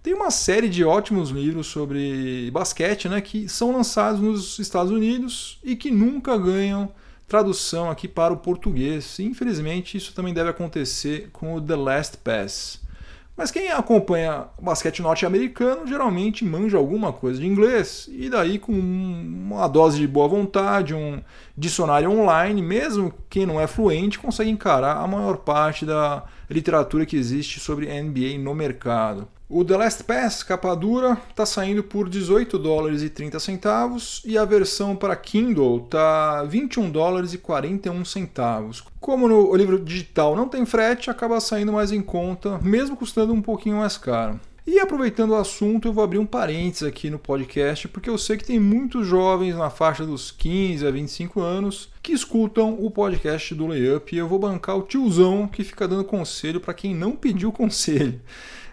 Tem 0.03 0.13
uma 0.13 0.31
série 0.31 0.69
de 0.69 0.85
ótimos 0.85 1.31
livros 1.31 1.67
sobre 1.67 2.49
basquete 2.51 3.09
né, 3.09 3.19
que 3.19 3.49
são 3.49 3.75
lançados 3.75 4.21
nos 4.21 4.59
Estados 4.59 4.91
Unidos 4.91 5.59
e 5.63 5.75
que 5.75 5.91
nunca 5.91 6.37
ganham 6.37 6.91
tradução 7.27 7.89
aqui 7.89 8.07
para 8.07 8.33
o 8.33 8.37
português. 8.37 9.19
Infelizmente, 9.19 9.97
isso 9.97 10.13
também 10.13 10.33
deve 10.33 10.49
acontecer 10.49 11.29
com 11.33 11.55
o 11.55 11.61
The 11.61 11.75
Last 11.75 12.17
Pass. 12.19 12.79
Mas 13.37 13.51
quem 13.51 13.69
acompanha 13.71 14.45
basquete 14.59 14.99
norte-americano 14.99 15.85
geralmente 15.85 16.43
manja 16.43 16.75
alguma 16.75 17.13
coisa 17.13 17.39
de 17.39 17.45
inglês, 17.45 18.09
e 18.11 18.31
daí 18.31 18.57
com 18.57 18.71
uma 18.73 19.67
dose 19.67 19.99
de 19.99 20.07
boa 20.07 20.27
vontade, 20.27 20.95
um 20.95 21.21
dicionário 21.55 22.09
online, 22.09 22.63
mesmo 22.63 23.13
quem 23.29 23.45
não 23.45 23.61
é 23.61 23.67
fluente, 23.67 24.17
consegue 24.17 24.49
encarar 24.49 24.97
a 24.97 25.07
maior 25.07 25.37
parte 25.37 25.85
da 25.85 26.23
literatura 26.49 27.05
que 27.05 27.17
existe 27.17 27.59
sobre 27.59 27.87
NBA 27.87 28.37
no 28.39 28.53
mercado. 28.53 29.27
O 29.49 29.63
The 29.63 29.77
Last 29.77 30.03
Pass, 30.03 30.43
capa 30.43 30.75
dura, 30.75 31.17
está 31.29 31.45
saindo 31.45 31.81
por 31.81 32.09
18 32.09 32.59
dólares 32.59 33.01
e 33.01 33.09
30 33.09 33.39
centavos 33.39 34.21
e 34.25 34.37
a 34.37 34.43
versão 34.43 34.93
para 34.93 35.15
Kindle 35.15 35.85
está 35.85 36.43
21 36.43 36.91
dólares 36.91 37.33
e 37.33 37.37
41 37.37 38.03
centavos. 38.03 38.83
Como 38.99 39.25
no 39.25 39.55
livro 39.55 39.79
digital 39.79 40.35
não 40.35 40.49
tem 40.49 40.65
frete, 40.65 41.09
acaba 41.09 41.39
saindo 41.39 41.71
mais 41.71 41.93
em 41.93 42.01
conta, 42.01 42.59
mesmo 42.59 42.97
custando 42.97 43.33
um 43.33 43.41
pouquinho 43.41 43.77
mais 43.77 43.97
caro. 43.97 44.37
E 44.69 44.81
aproveitando 44.81 45.31
o 45.31 45.35
assunto, 45.35 45.87
eu 45.87 45.93
vou 45.93 46.03
abrir 46.03 46.17
um 46.17 46.25
parênteses 46.25 46.83
aqui 46.83 47.09
no 47.09 47.17
podcast, 47.17 47.87
porque 47.87 48.09
eu 48.09 48.17
sei 48.17 48.35
que 48.35 48.43
tem 48.43 48.59
muitos 48.59 49.07
jovens 49.07 49.55
na 49.55 49.69
faixa 49.69 50.05
dos 50.05 50.29
15 50.29 50.85
a 50.85 50.91
25 50.91 51.39
anos 51.39 51.89
que 52.03 52.11
escutam 52.11 52.73
o 52.73 52.91
podcast 52.91 53.55
do 53.55 53.65
Layup 53.65 54.13
e 54.13 54.19
eu 54.19 54.27
vou 54.27 54.37
bancar 54.37 54.75
o 54.75 54.81
tiozão 54.81 55.47
que 55.47 55.63
fica 55.63 55.87
dando 55.87 56.03
conselho 56.03 56.59
para 56.59 56.73
quem 56.73 56.93
não 56.93 57.13
pediu 57.13 57.49
conselho. 57.53 58.19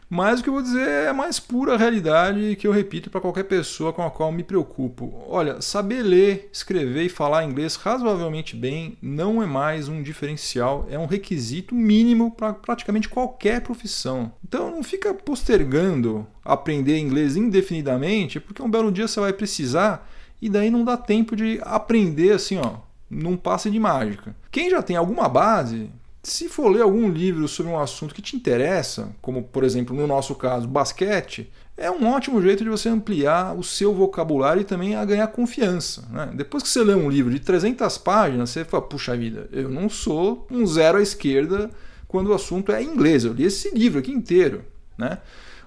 Mas 0.08 0.40
o 0.40 0.42
que 0.42 0.48
eu 0.48 0.52
vou 0.52 0.62
dizer 0.62 0.86
é 0.86 1.08
a 1.08 1.14
mais 1.14 1.40
pura 1.40 1.76
realidade 1.76 2.56
que 2.56 2.66
eu 2.66 2.72
repito 2.72 3.10
para 3.10 3.20
qualquer 3.20 3.44
pessoa 3.44 3.92
com 3.92 4.02
a 4.02 4.10
qual 4.10 4.30
me 4.30 4.42
preocupo. 4.42 5.12
Olha, 5.28 5.60
saber 5.60 6.02
ler, 6.02 6.48
escrever 6.52 7.04
e 7.04 7.08
falar 7.08 7.44
inglês 7.44 7.76
razoavelmente 7.76 8.54
bem 8.54 8.96
não 9.00 9.42
é 9.42 9.46
mais 9.46 9.88
um 9.88 10.02
diferencial, 10.02 10.86
é 10.90 10.98
um 10.98 11.06
requisito 11.06 11.74
mínimo 11.74 12.30
para 12.30 12.52
praticamente 12.52 13.08
qualquer 13.08 13.62
profissão. 13.62 14.32
Então 14.46 14.70
não 14.70 14.82
fica 14.82 15.12
postergando 15.14 16.26
aprender 16.44 16.98
inglês 16.98 17.36
indefinidamente, 17.36 18.38
porque 18.38 18.62
um 18.62 18.70
belo 18.70 18.92
dia 18.92 19.08
você 19.08 19.18
vai 19.18 19.32
precisar 19.32 20.08
e 20.40 20.48
daí 20.48 20.70
não 20.70 20.84
dá 20.84 20.96
tempo 20.96 21.34
de 21.34 21.58
aprender 21.62 22.32
assim, 22.32 22.58
ó, 22.58 22.76
num 23.08 23.36
passe 23.36 23.70
de 23.70 23.78
mágica. 23.78 24.36
Quem 24.50 24.70
já 24.70 24.82
tem 24.82 24.96
alguma 24.96 25.28
base, 25.28 25.90
se 26.24 26.48
for 26.48 26.68
ler 26.68 26.82
algum 26.82 27.08
livro 27.08 27.46
sobre 27.46 27.70
um 27.70 27.78
assunto 27.78 28.14
que 28.14 28.22
te 28.22 28.34
interessa, 28.34 29.14
como 29.20 29.42
por 29.42 29.62
exemplo 29.62 29.94
no 29.94 30.06
nosso 30.06 30.34
caso 30.34 30.66
basquete, 30.66 31.50
é 31.76 31.90
um 31.90 32.08
ótimo 32.08 32.40
jeito 32.40 32.62
de 32.62 32.70
você 32.70 32.88
ampliar 32.88 33.54
o 33.56 33.62
seu 33.62 33.92
vocabulário 33.92 34.62
e 34.62 34.64
também 34.64 34.94
a 34.94 35.04
ganhar 35.04 35.26
confiança. 35.28 36.06
Né? 36.10 36.30
Depois 36.34 36.62
que 36.62 36.68
você 36.68 36.82
lê 36.82 36.94
um 36.94 37.10
livro 37.10 37.32
de 37.32 37.40
300 37.40 37.98
páginas, 37.98 38.50
você 38.50 38.64
fala: 38.64 38.82
puxa 38.82 39.16
vida, 39.16 39.48
eu 39.52 39.68
não 39.68 39.88
sou 39.88 40.46
um 40.50 40.66
zero 40.66 40.98
à 40.98 41.02
esquerda 41.02 41.70
quando 42.08 42.28
o 42.28 42.34
assunto 42.34 42.72
é 42.72 42.82
inglês. 42.82 43.24
Eu 43.24 43.32
li 43.32 43.44
esse 43.44 43.74
livro 43.74 43.98
aqui 43.98 44.12
inteiro. 44.12 44.64
Né? 44.96 45.18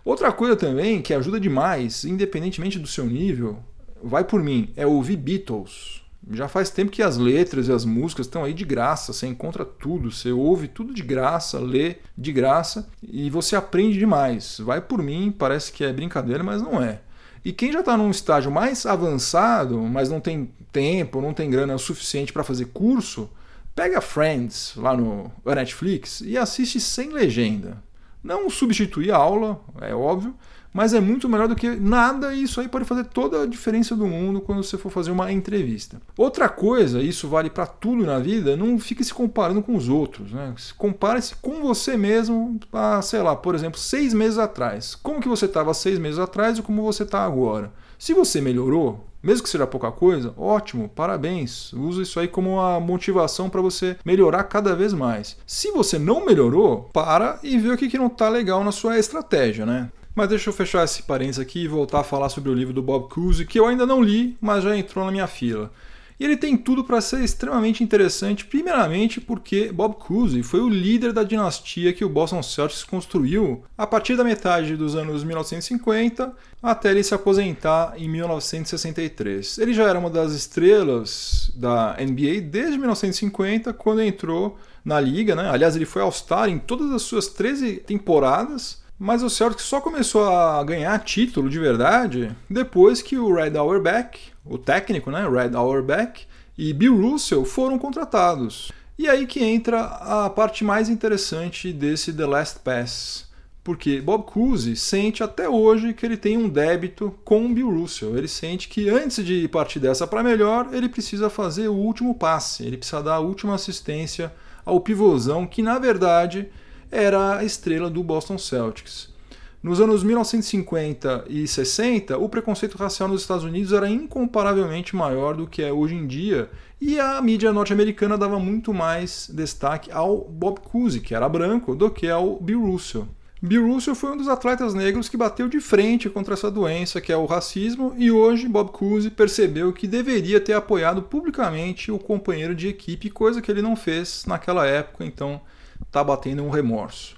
Outra 0.04 0.32
coisa 0.32 0.56
também 0.56 1.02
que 1.02 1.14
ajuda 1.14 1.40
demais, 1.40 2.06
independentemente 2.06 2.80
do 2.80 2.88
seu 2.88 3.06
nível, 3.06 3.60
vai 4.02 4.24
por 4.24 4.42
mim, 4.42 4.72
é 4.76 4.88
ouvir 4.88 5.18
Beatles. 5.18 6.02
Já 6.32 6.48
faz 6.48 6.70
tempo 6.70 6.92
que 6.92 7.02
as 7.02 7.18
letras 7.18 7.68
e 7.68 7.72
as 7.72 7.86
músicas 7.86 8.26
estão 8.26 8.44
aí 8.44 8.54
de 8.54 8.66
graça, 8.66 9.14
você 9.14 9.28
encontra 9.28 9.64
tudo, 9.64 10.12
você 10.12 10.32
ouve 10.32 10.68
tudo 10.68 10.94
de 10.94 11.02
graça, 11.02 11.60
lê 11.60 11.98
de 12.18 12.34
graça 12.34 12.90
e 13.02 13.30
você 13.30 13.56
aprende 13.56 13.98
demais. 13.98 14.60
Vai 14.60 14.82
por 14.82 15.02
mim, 15.02 15.34
parece 15.38 15.72
que 15.72 15.84
é 15.84 15.94
brincadeira, 15.94 16.44
mas 16.44 16.62
não 16.62 16.82
é. 16.84 17.02
E 17.46 17.54
quem 17.54 17.72
já 17.72 17.80
está 17.80 17.96
num 17.96 18.12
estágio 18.12 18.52
mais 18.52 18.86
avançado, 18.86 19.80
mas 19.80 20.10
não 20.10 20.20
tem 20.20 20.52
tempo, 20.72 21.22
não 21.22 21.34
tem 21.34 21.50
grana 21.50 21.78
suficiente 21.78 22.34
para 22.34 22.44
fazer 22.44 22.66
curso, 22.66 23.30
pega 23.74 24.02
Friends 24.02 24.74
lá 24.76 24.98
no 24.98 25.32
Netflix 25.46 26.20
e 26.22 26.38
assiste 26.38 26.80
sem 26.82 27.14
legenda. 27.14 27.82
Não 28.22 28.50
substituir 28.50 29.12
a 29.12 29.18
aula, 29.18 29.62
é 29.80 29.96
óbvio, 29.96 30.36
mas 30.78 30.94
é 30.94 31.00
muito 31.00 31.28
melhor 31.28 31.48
do 31.48 31.56
que 31.56 31.72
nada 31.72 32.36
e 32.36 32.44
isso 32.44 32.62
aí 32.62 32.68
pode 32.68 32.86
fazer 32.86 33.06
toda 33.06 33.42
a 33.42 33.46
diferença 33.48 33.96
do 33.96 34.06
mundo 34.06 34.40
quando 34.40 34.62
você 34.62 34.78
for 34.78 34.92
fazer 34.92 35.10
uma 35.10 35.32
entrevista. 35.32 36.00
Outra 36.16 36.48
coisa, 36.48 37.02
isso 37.02 37.28
vale 37.28 37.50
para 37.50 37.66
tudo 37.66 38.06
na 38.06 38.20
vida, 38.20 38.56
não 38.56 38.78
fique 38.78 39.04
se 39.04 39.12
comparando 39.12 39.64
com 39.64 39.76
os 39.76 39.90
outros, 39.90 40.32
né? 40.32 40.54
Compare-se 40.78 41.36
com 41.38 41.64
você 41.64 41.98
mesmo, 41.98 42.60
a, 42.72 43.02
sei 43.02 43.24
lá, 43.24 43.36
por 43.36 43.56
exemplo, 43.56 43.80
seis 43.80 44.14
meses 44.14 44.38
atrás. 44.38 44.94
Como 44.94 45.20
que 45.20 45.28
você 45.28 45.46
estava 45.46 45.74
seis 45.74 45.98
meses 45.98 46.20
atrás 46.20 46.60
e 46.60 46.62
como 46.62 46.84
você 46.84 47.02
está 47.02 47.26
agora? 47.26 47.74
Se 47.98 48.14
você 48.14 48.40
melhorou, 48.40 49.04
mesmo 49.24 49.44
que 49.44 49.50
seja 49.50 49.66
pouca 49.66 49.92
coisa, 49.92 50.32
ótimo, 50.38 50.88
parabéns. 50.88 51.74
Usa 51.74 52.04
isso 52.04 52.20
aí 52.20 52.28
como 52.28 52.52
uma 52.52 52.80
motivação 52.80 53.50
para 53.50 53.62
você 53.62 53.98
melhorar 54.06 54.44
cada 54.44 54.76
vez 54.76 54.94
mais. 54.94 55.38
Se 55.44 55.72
você 55.72 55.98
não 55.98 56.24
melhorou, 56.24 56.88
para 56.94 57.40
e 57.42 57.58
vê 57.58 57.72
o 57.72 57.78
que, 57.78 57.90
que 57.90 57.98
não 57.98 58.06
está 58.06 58.30
legal 58.30 58.64
na 58.64 58.72
sua 58.72 59.00
estratégia, 59.00 59.66
né? 59.66 59.90
Mas 60.18 60.30
deixa 60.30 60.50
eu 60.50 60.54
fechar 60.54 60.84
esse 60.84 61.04
parênteses 61.04 61.40
aqui 61.40 61.60
e 61.60 61.68
voltar 61.68 62.00
a 62.00 62.04
falar 62.04 62.30
sobre 62.30 62.50
o 62.50 62.54
livro 62.56 62.74
do 62.74 62.82
Bob 62.82 63.08
Cousy, 63.08 63.46
que 63.46 63.60
eu 63.60 63.68
ainda 63.68 63.86
não 63.86 64.02
li, 64.02 64.36
mas 64.42 64.64
já 64.64 64.76
entrou 64.76 65.06
na 65.06 65.12
minha 65.12 65.28
fila. 65.28 65.72
E 66.20 66.26
ele 66.26 66.36
tem 66.36 66.58
tudo 66.58 66.84
para 66.84 67.00
ser 67.02 67.24
extremamente 67.24 67.84
interessante, 67.84 68.44
primeiramente 68.44 69.22
porque 69.22 69.72
Bob 69.72 69.94
Cousy 69.98 70.42
foi 70.42 70.60
o 70.60 70.70
líder 70.70 71.14
da 71.14 71.22
dinastia 71.22 71.94
que 71.94 72.04
o 72.04 72.10
Boston 72.10 72.42
Celtics 72.42 72.84
construiu 72.84 73.64
a 73.78 73.86
partir 73.86 74.16
da 74.16 74.24
metade 74.24 74.76
dos 74.76 74.96
anos 74.96 75.24
1950 75.24 76.34
até 76.64 76.90
ele 76.90 77.04
se 77.04 77.14
aposentar 77.14 77.94
em 77.96 78.10
1963. 78.10 79.60
Ele 79.60 79.72
já 79.72 79.84
era 79.84 80.00
uma 80.00 80.10
das 80.10 80.34
estrelas 80.34 81.52
da 81.54 81.96
NBA 82.00 82.42
desde 82.42 82.80
1950, 82.80 83.72
quando 83.72 84.02
entrou 84.02 84.58
na 84.84 85.00
liga, 85.00 85.36
né? 85.36 85.48
Aliás, 85.48 85.76
ele 85.76 85.86
foi 85.86 86.02
All-Star 86.02 86.50
em 86.50 86.58
todas 86.58 86.92
as 86.92 87.04
suas 87.04 87.28
13 87.28 87.84
temporadas 87.86 88.87
mas 89.00 89.22
o 89.22 89.30
Celtics 89.30 89.66
só 89.66 89.80
começou 89.80 90.28
a 90.28 90.64
ganhar 90.64 90.98
título 91.00 91.50
de 91.50 91.60
verdade 91.60 92.36
depois 92.50 93.02
que 93.02 93.18
o 93.18 93.34
Red 93.34 93.58
Auerbach, 93.58 94.20
o 94.44 94.58
técnico, 94.58 95.12
né, 95.12 95.28
Red 95.30 95.56
Auerbach 95.56 96.28
e 96.58 96.74
Bill 96.74 97.00
Russell 97.00 97.46
foram 97.46 97.78
contratados. 97.78 98.72
E 98.98 99.08
aí 99.08 99.28
que 99.28 99.44
entra 99.44 99.82
a 99.82 100.30
parte 100.30 100.64
mais 100.64 100.90
interessante 100.90 101.72
desse 101.72 102.12
The 102.12 102.26
Last 102.26 102.60
Pass, 102.62 103.28
porque 103.64 104.02
Bob 104.02 104.24
Cousy 104.24 104.76
sente 104.76 105.22
até 105.22 105.48
hoje 105.48 105.94
que 105.94 106.04
ele 106.04 106.18
tem 106.18 106.36
um 106.36 106.50
débito 106.50 107.14
com 107.24 107.46
o 107.46 107.54
Bill 107.54 107.70
Russell. 107.70 108.18
Ele 108.18 108.28
sente 108.28 108.68
que 108.68 108.90
antes 108.90 109.24
de 109.24 109.48
partir 109.50 109.80
dessa 109.80 110.08
para 110.08 110.24
melhor, 110.24 110.70
ele 110.74 110.90
precisa 110.90 111.30
fazer 111.30 111.68
o 111.68 111.76
último 111.76 112.16
passe, 112.16 112.66
ele 112.66 112.78
precisa 112.78 113.04
dar 113.04 113.16
a 113.16 113.20
última 113.20 113.54
assistência 113.54 114.34
ao 114.66 114.82
pivôzão 114.82 115.46
que 115.46 115.62
na 115.62 115.78
verdade 115.78 116.50
era 116.92 117.38
a 117.38 117.44
estrela 117.44 117.90
do 117.90 118.04
Boston 118.04 118.38
Celtics. 118.38 119.16
Nos 119.62 119.82
anos 119.82 120.04
1950 120.04 121.26
e 121.28 121.48
60, 121.48 122.18
o 122.18 122.30
preconceito 122.30 122.78
racial 122.78 123.10
nos 123.10 123.22
Estados 123.22 123.44
Unidos 123.44 123.74
era 123.74 123.90
incomparavelmente 123.90 124.96
maior 124.96 125.36
do 125.36 125.48
que 125.48 125.62
é 125.62 125.74
hoje 125.74 125.96
em 125.96 126.06
dia, 126.06 126.50
e 126.80 127.00
a 127.00 127.22
mídia 127.22 127.52
norte-americana 127.52 128.18
dava 128.18 128.40
muito 128.40 128.74
mais 128.74 129.30
destaque 129.34 129.92
ao 129.92 130.20
Bob 130.20 130.60
Cousy, 130.62 131.00
que 131.00 131.16
era 131.16 131.28
branco, 131.28 131.76
do 131.76 131.90
que 131.90 132.08
ao 132.08 132.40
Bill 132.40 132.62
Russell. 132.62 133.08
Bill 133.42 133.68
Russell 133.68 133.94
foi 133.94 134.12
um 134.12 134.18
dos 134.18 134.28
atletas 134.28 134.74
negros 134.74 135.10
que 135.10 135.18
bateu 135.18 135.48
de 135.48 135.60
frente 135.60 136.10
contra 136.10 136.34
essa 136.34 136.50
doença 136.50 137.00
que 137.00 137.12
é 137.12 137.18
o 137.18 137.26
racismo 137.26 137.94
e 137.96 138.10
hoje 138.10 138.48
Bob 138.48 138.72
Cousy 138.72 139.12
percebeu 139.12 139.72
que 139.72 139.88
deveria 139.88 140.40
ter 140.40 140.54
apoiado 140.54 141.04
publicamente 141.04 141.92
o 141.92 142.00
companheiro 142.00 142.56
de 142.56 142.68
equipe, 142.68 143.12
coisa 143.12 143.40
que 143.40 143.52
ele 143.52 143.62
não 143.62 143.76
fez 143.76 144.24
naquela 144.26 144.66
época, 144.66 145.06
então 145.06 145.40
está 145.86 146.04
batendo 146.04 146.44
um 146.44 146.50
remorso. 146.50 147.16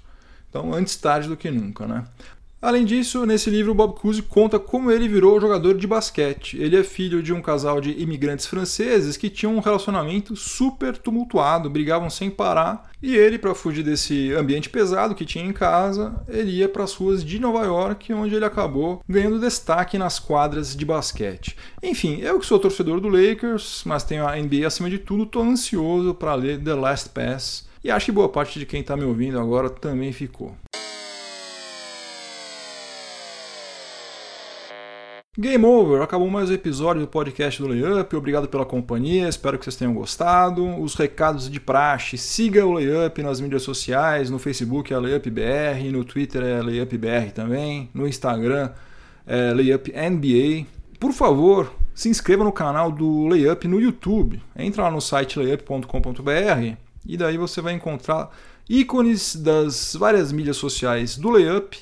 Então, 0.48 0.74
antes 0.74 0.96
tarde 0.96 1.28
do 1.28 1.36
que 1.36 1.50
nunca, 1.50 1.86
né? 1.86 2.04
Além 2.62 2.84
disso, 2.84 3.24
nesse 3.24 3.48
livro, 3.48 3.74
Bob 3.74 3.98
Cousy 3.98 4.20
conta 4.20 4.58
como 4.58 4.90
ele 4.90 5.08
virou 5.08 5.40
jogador 5.40 5.78
de 5.78 5.86
basquete. 5.86 6.58
Ele 6.58 6.76
é 6.76 6.84
filho 6.84 7.22
de 7.22 7.32
um 7.32 7.40
casal 7.40 7.80
de 7.80 7.92
imigrantes 7.92 8.44
franceses 8.44 9.16
que 9.16 9.30
tinham 9.30 9.56
um 9.56 9.60
relacionamento 9.60 10.36
super 10.36 10.98
tumultuado, 10.98 11.70
brigavam 11.70 12.10
sem 12.10 12.28
parar, 12.28 12.90
e 13.02 13.16
ele, 13.16 13.38
para 13.38 13.54
fugir 13.54 13.82
desse 13.82 14.34
ambiente 14.34 14.68
pesado 14.68 15.14
que 15.14 15.24
tinha 15.24 15.42
em 15.42 15.54
casa, 15.54 16.22
ele 16.28 16.50
ia 16.50 16.68
para 16.68 16.84
as 16.84 16.92
ruas 16.92 17.24
de 17.24 17.38
Nova 17.38 17.64
York, 17.64 18.12
onde 18.12 18.34
ele 18.34 18.44
acabou 18.44 19.00
ganhando 19.08 19.40
destaque 19.40 19.96
nas 19.96 20.18
quadras 20.18 20.76
de 20.76 20.84
basquete. 20.84 21.56
Enfim, 21.82 22.18
eu 22.20 22.38
que 22.38 22.44
sou 22.44 22.58
torcedor 22.58 23.00
do 23.00 23.08
Lakers, 23.08 23.84
mas 23.86 24.04
tenho 24.04 24.28
a 24.28 24.36
NBA 24.36 24.66
acima 24.66 24.90
de 24.90 24.98
tudo, 24.98 25.22
estou 25.22 25.42
ansioso 25.42 26.12
para 26.12 26.34
ler 26.34 26.62
The 26.62 26.74
Last 26.74 27.08
Pass 27.08 27.69
e 27.82 27.90
acho 27.90 28.06
que 28.06 28.12
boa 28.12 28.28
parte 28.28 28.58
de 28.58 28.66
quem 28.66 28.80
está 28.80 28.96
me 28.96 29.04
ouvindo 29.04 29.38
agora 29.38 29.70
também 29.70 30.12
ficou. 30.12 30.54
Game 35.38 35.64
over, 35.64 36.02
acabou 36.02 36.28
mais 36.28 36.50
um 36.50 36.52
episódio 36.52 37.02
do 37.02 37.08
podcast 37.08 37.62
do 37.62 37.68
Layup. 37.68 38.14
Obrigado 38.14 38.48
pela 38.48 38.66
companhia, 38.66 39.28
espero 39.28 39.56
que 39.58 39.64
vocês 39.64 39.76
tenham 39.76 39.94
gostado. 39.94 40.66
Os 40.78 40.94
recados 40.94 41.48
de 41.48 41.60
praxe: 41.60 42.18
siga 42.18 42.66
o 42.66 42.72
Layup 42.72 43.22
nas 43.22 43.40
mídias 43.40 43.62
sociais, 43.62 44.28
no 44.28 44.38
Facebook 44.38 44.92
é 44.92 44.98
LayupBR, 44.98 45.90
no 45.92 46.04
Twitter 46.04 46.42
é 46.42 46.60
LayupBR 46.60 47.32
também, 47.32 47.88
no 47.94 48.06
Instagram 48.06 48.70
é 49.26 49.54
LayupNBA. 49.54 50.66
Por 50.98 51.12
favor, 51.12 51.72
se 51.94 52.08
inscreva 52.08 52.42
no 52.44 52.52
canal 52.52 52.90
do 52.90 53.28
Layup 53.28 53.66
no 53.68 53.80
YouTube. 53.80 54.42
Entra 54.56 54.82
lá 54.82 54.90
no 54.90 55.00
site 55.00 55.38
layup.com.br 55.38 56.89
e 57.06 57.16
daí 57.16 57.36
você 57.36 57.60
vai 57.60 57.72
encontrar 57.72 58.30
ícones 58.68 59.36
das 59.36 59.96
várias 59.98 60.32
mídias 60.32 60.56
sociais 60.56 61.16
do 61.16 61.30
Layup 61.30 61.80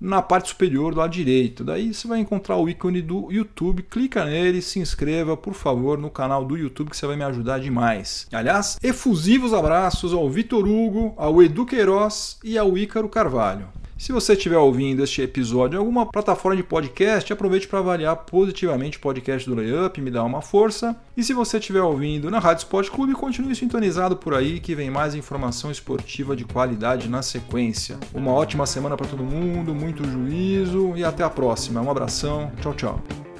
na 0.00 0.20
parte 0.20 0.48
superior 0.48 0.92
do 0.92 0.98
lado 0.98 1.12
direito. 1.12 1.62
Daí 1.62 1.94
você 1.94 2.08
vai 2.08 2.18
encontrar 2.18 2.56
o 2.56 2.68
ícone 2.68 3.00
do 3.00 3.30
YouTube, 3.30 3.84
clica 3.84 4.24
nele, 4.24 4.60
se 4.60 4.80
inscreva, 4.80 5.36
por 5.36 5.54
favor, 5.54 5.96
no 5.96 6.10
canal 6.10 6.44
do 6.44 6.56
YouTube 6.56 6.90
que 6.90 6.96
você 6.96 7.06
vai 7.06 7.16
me 7.16 7.22
ajudar 7.22 7.60
demais. 7.60 8.26
Aliás, 8.32 8.78
efusivos 8.82 9.54
abraços 9.54 10.12
ao 10.12 10.28
Vitor 10.28 10.66
Hugo, 10.66 11.14
ao 11.16 11.40
Edu 11.40 11.64
Queiroz 11.64 12.38
e 12.42 12.58
ao 12.58 12.76
Ícaro 12.76 13.08
Carvalho. 13.08 13.68
Se 14.02 14.10
você 14.10 14.32
estiver 14.32 14.58
ouvindo 14.58 15.04
este 15.04 15.22
episódio 15.22 15.76
em 15.76 15.78
alguma 15.78 16.04
plataforma 16.04 16.56
de 16.56 16.64
podcast, 16.64 17.32
aproveite 17.32 17.68
para 17.68 17.78
avaliar 17.78 18.16
positivamente 18.16 18.98
o 18.98 19.00
podcast 19.00 19.48
do 19.48 19.54
Layup, 19.54 20.00
me 20.00 20.10
dá 20.10 20.24
uma 20.24 20.42
força. 20.42 20.96
E 21.16 21.22
se 21.22 21.32
você 21.32 21.58
estiver 21.58 21.82
ouvindo 21.82 22.28
na 22.28 22.40
Rádio 22.40 22.64
Sport 22.64 22.90
Clube, 22.90 23.12
continue 23.12 23.54
sintonizado 23.54 24.16
por 24.16 24.34
aí 24.34 24.58
que 24.58 24.74
vem 24.74 24.90
mais 24.90 25.14
informação 25.14 25.70
esportiva 25.70 26.34
de 26.34 26.44
qualidade 26.44 27.08
na 27.08 27.22
sequência. 27.22 27.96
Uma 28.12 28.32
ótima 28.32 28.66
semana 28.66 28.96
para 28.96 29.06
todo 29.06 29.22
mundo, 29.22 29.72
muito 29.72 30.02
juízo 30.02 30.96
e 30.96 31.04
até 31.04 31.22
a 31.22 31.30
próxima. 31.30 31.80
Um 31.80 31.88
abração, 31.88 32.50
tchau, 32.60 32.74
tchau. 32.74 33.31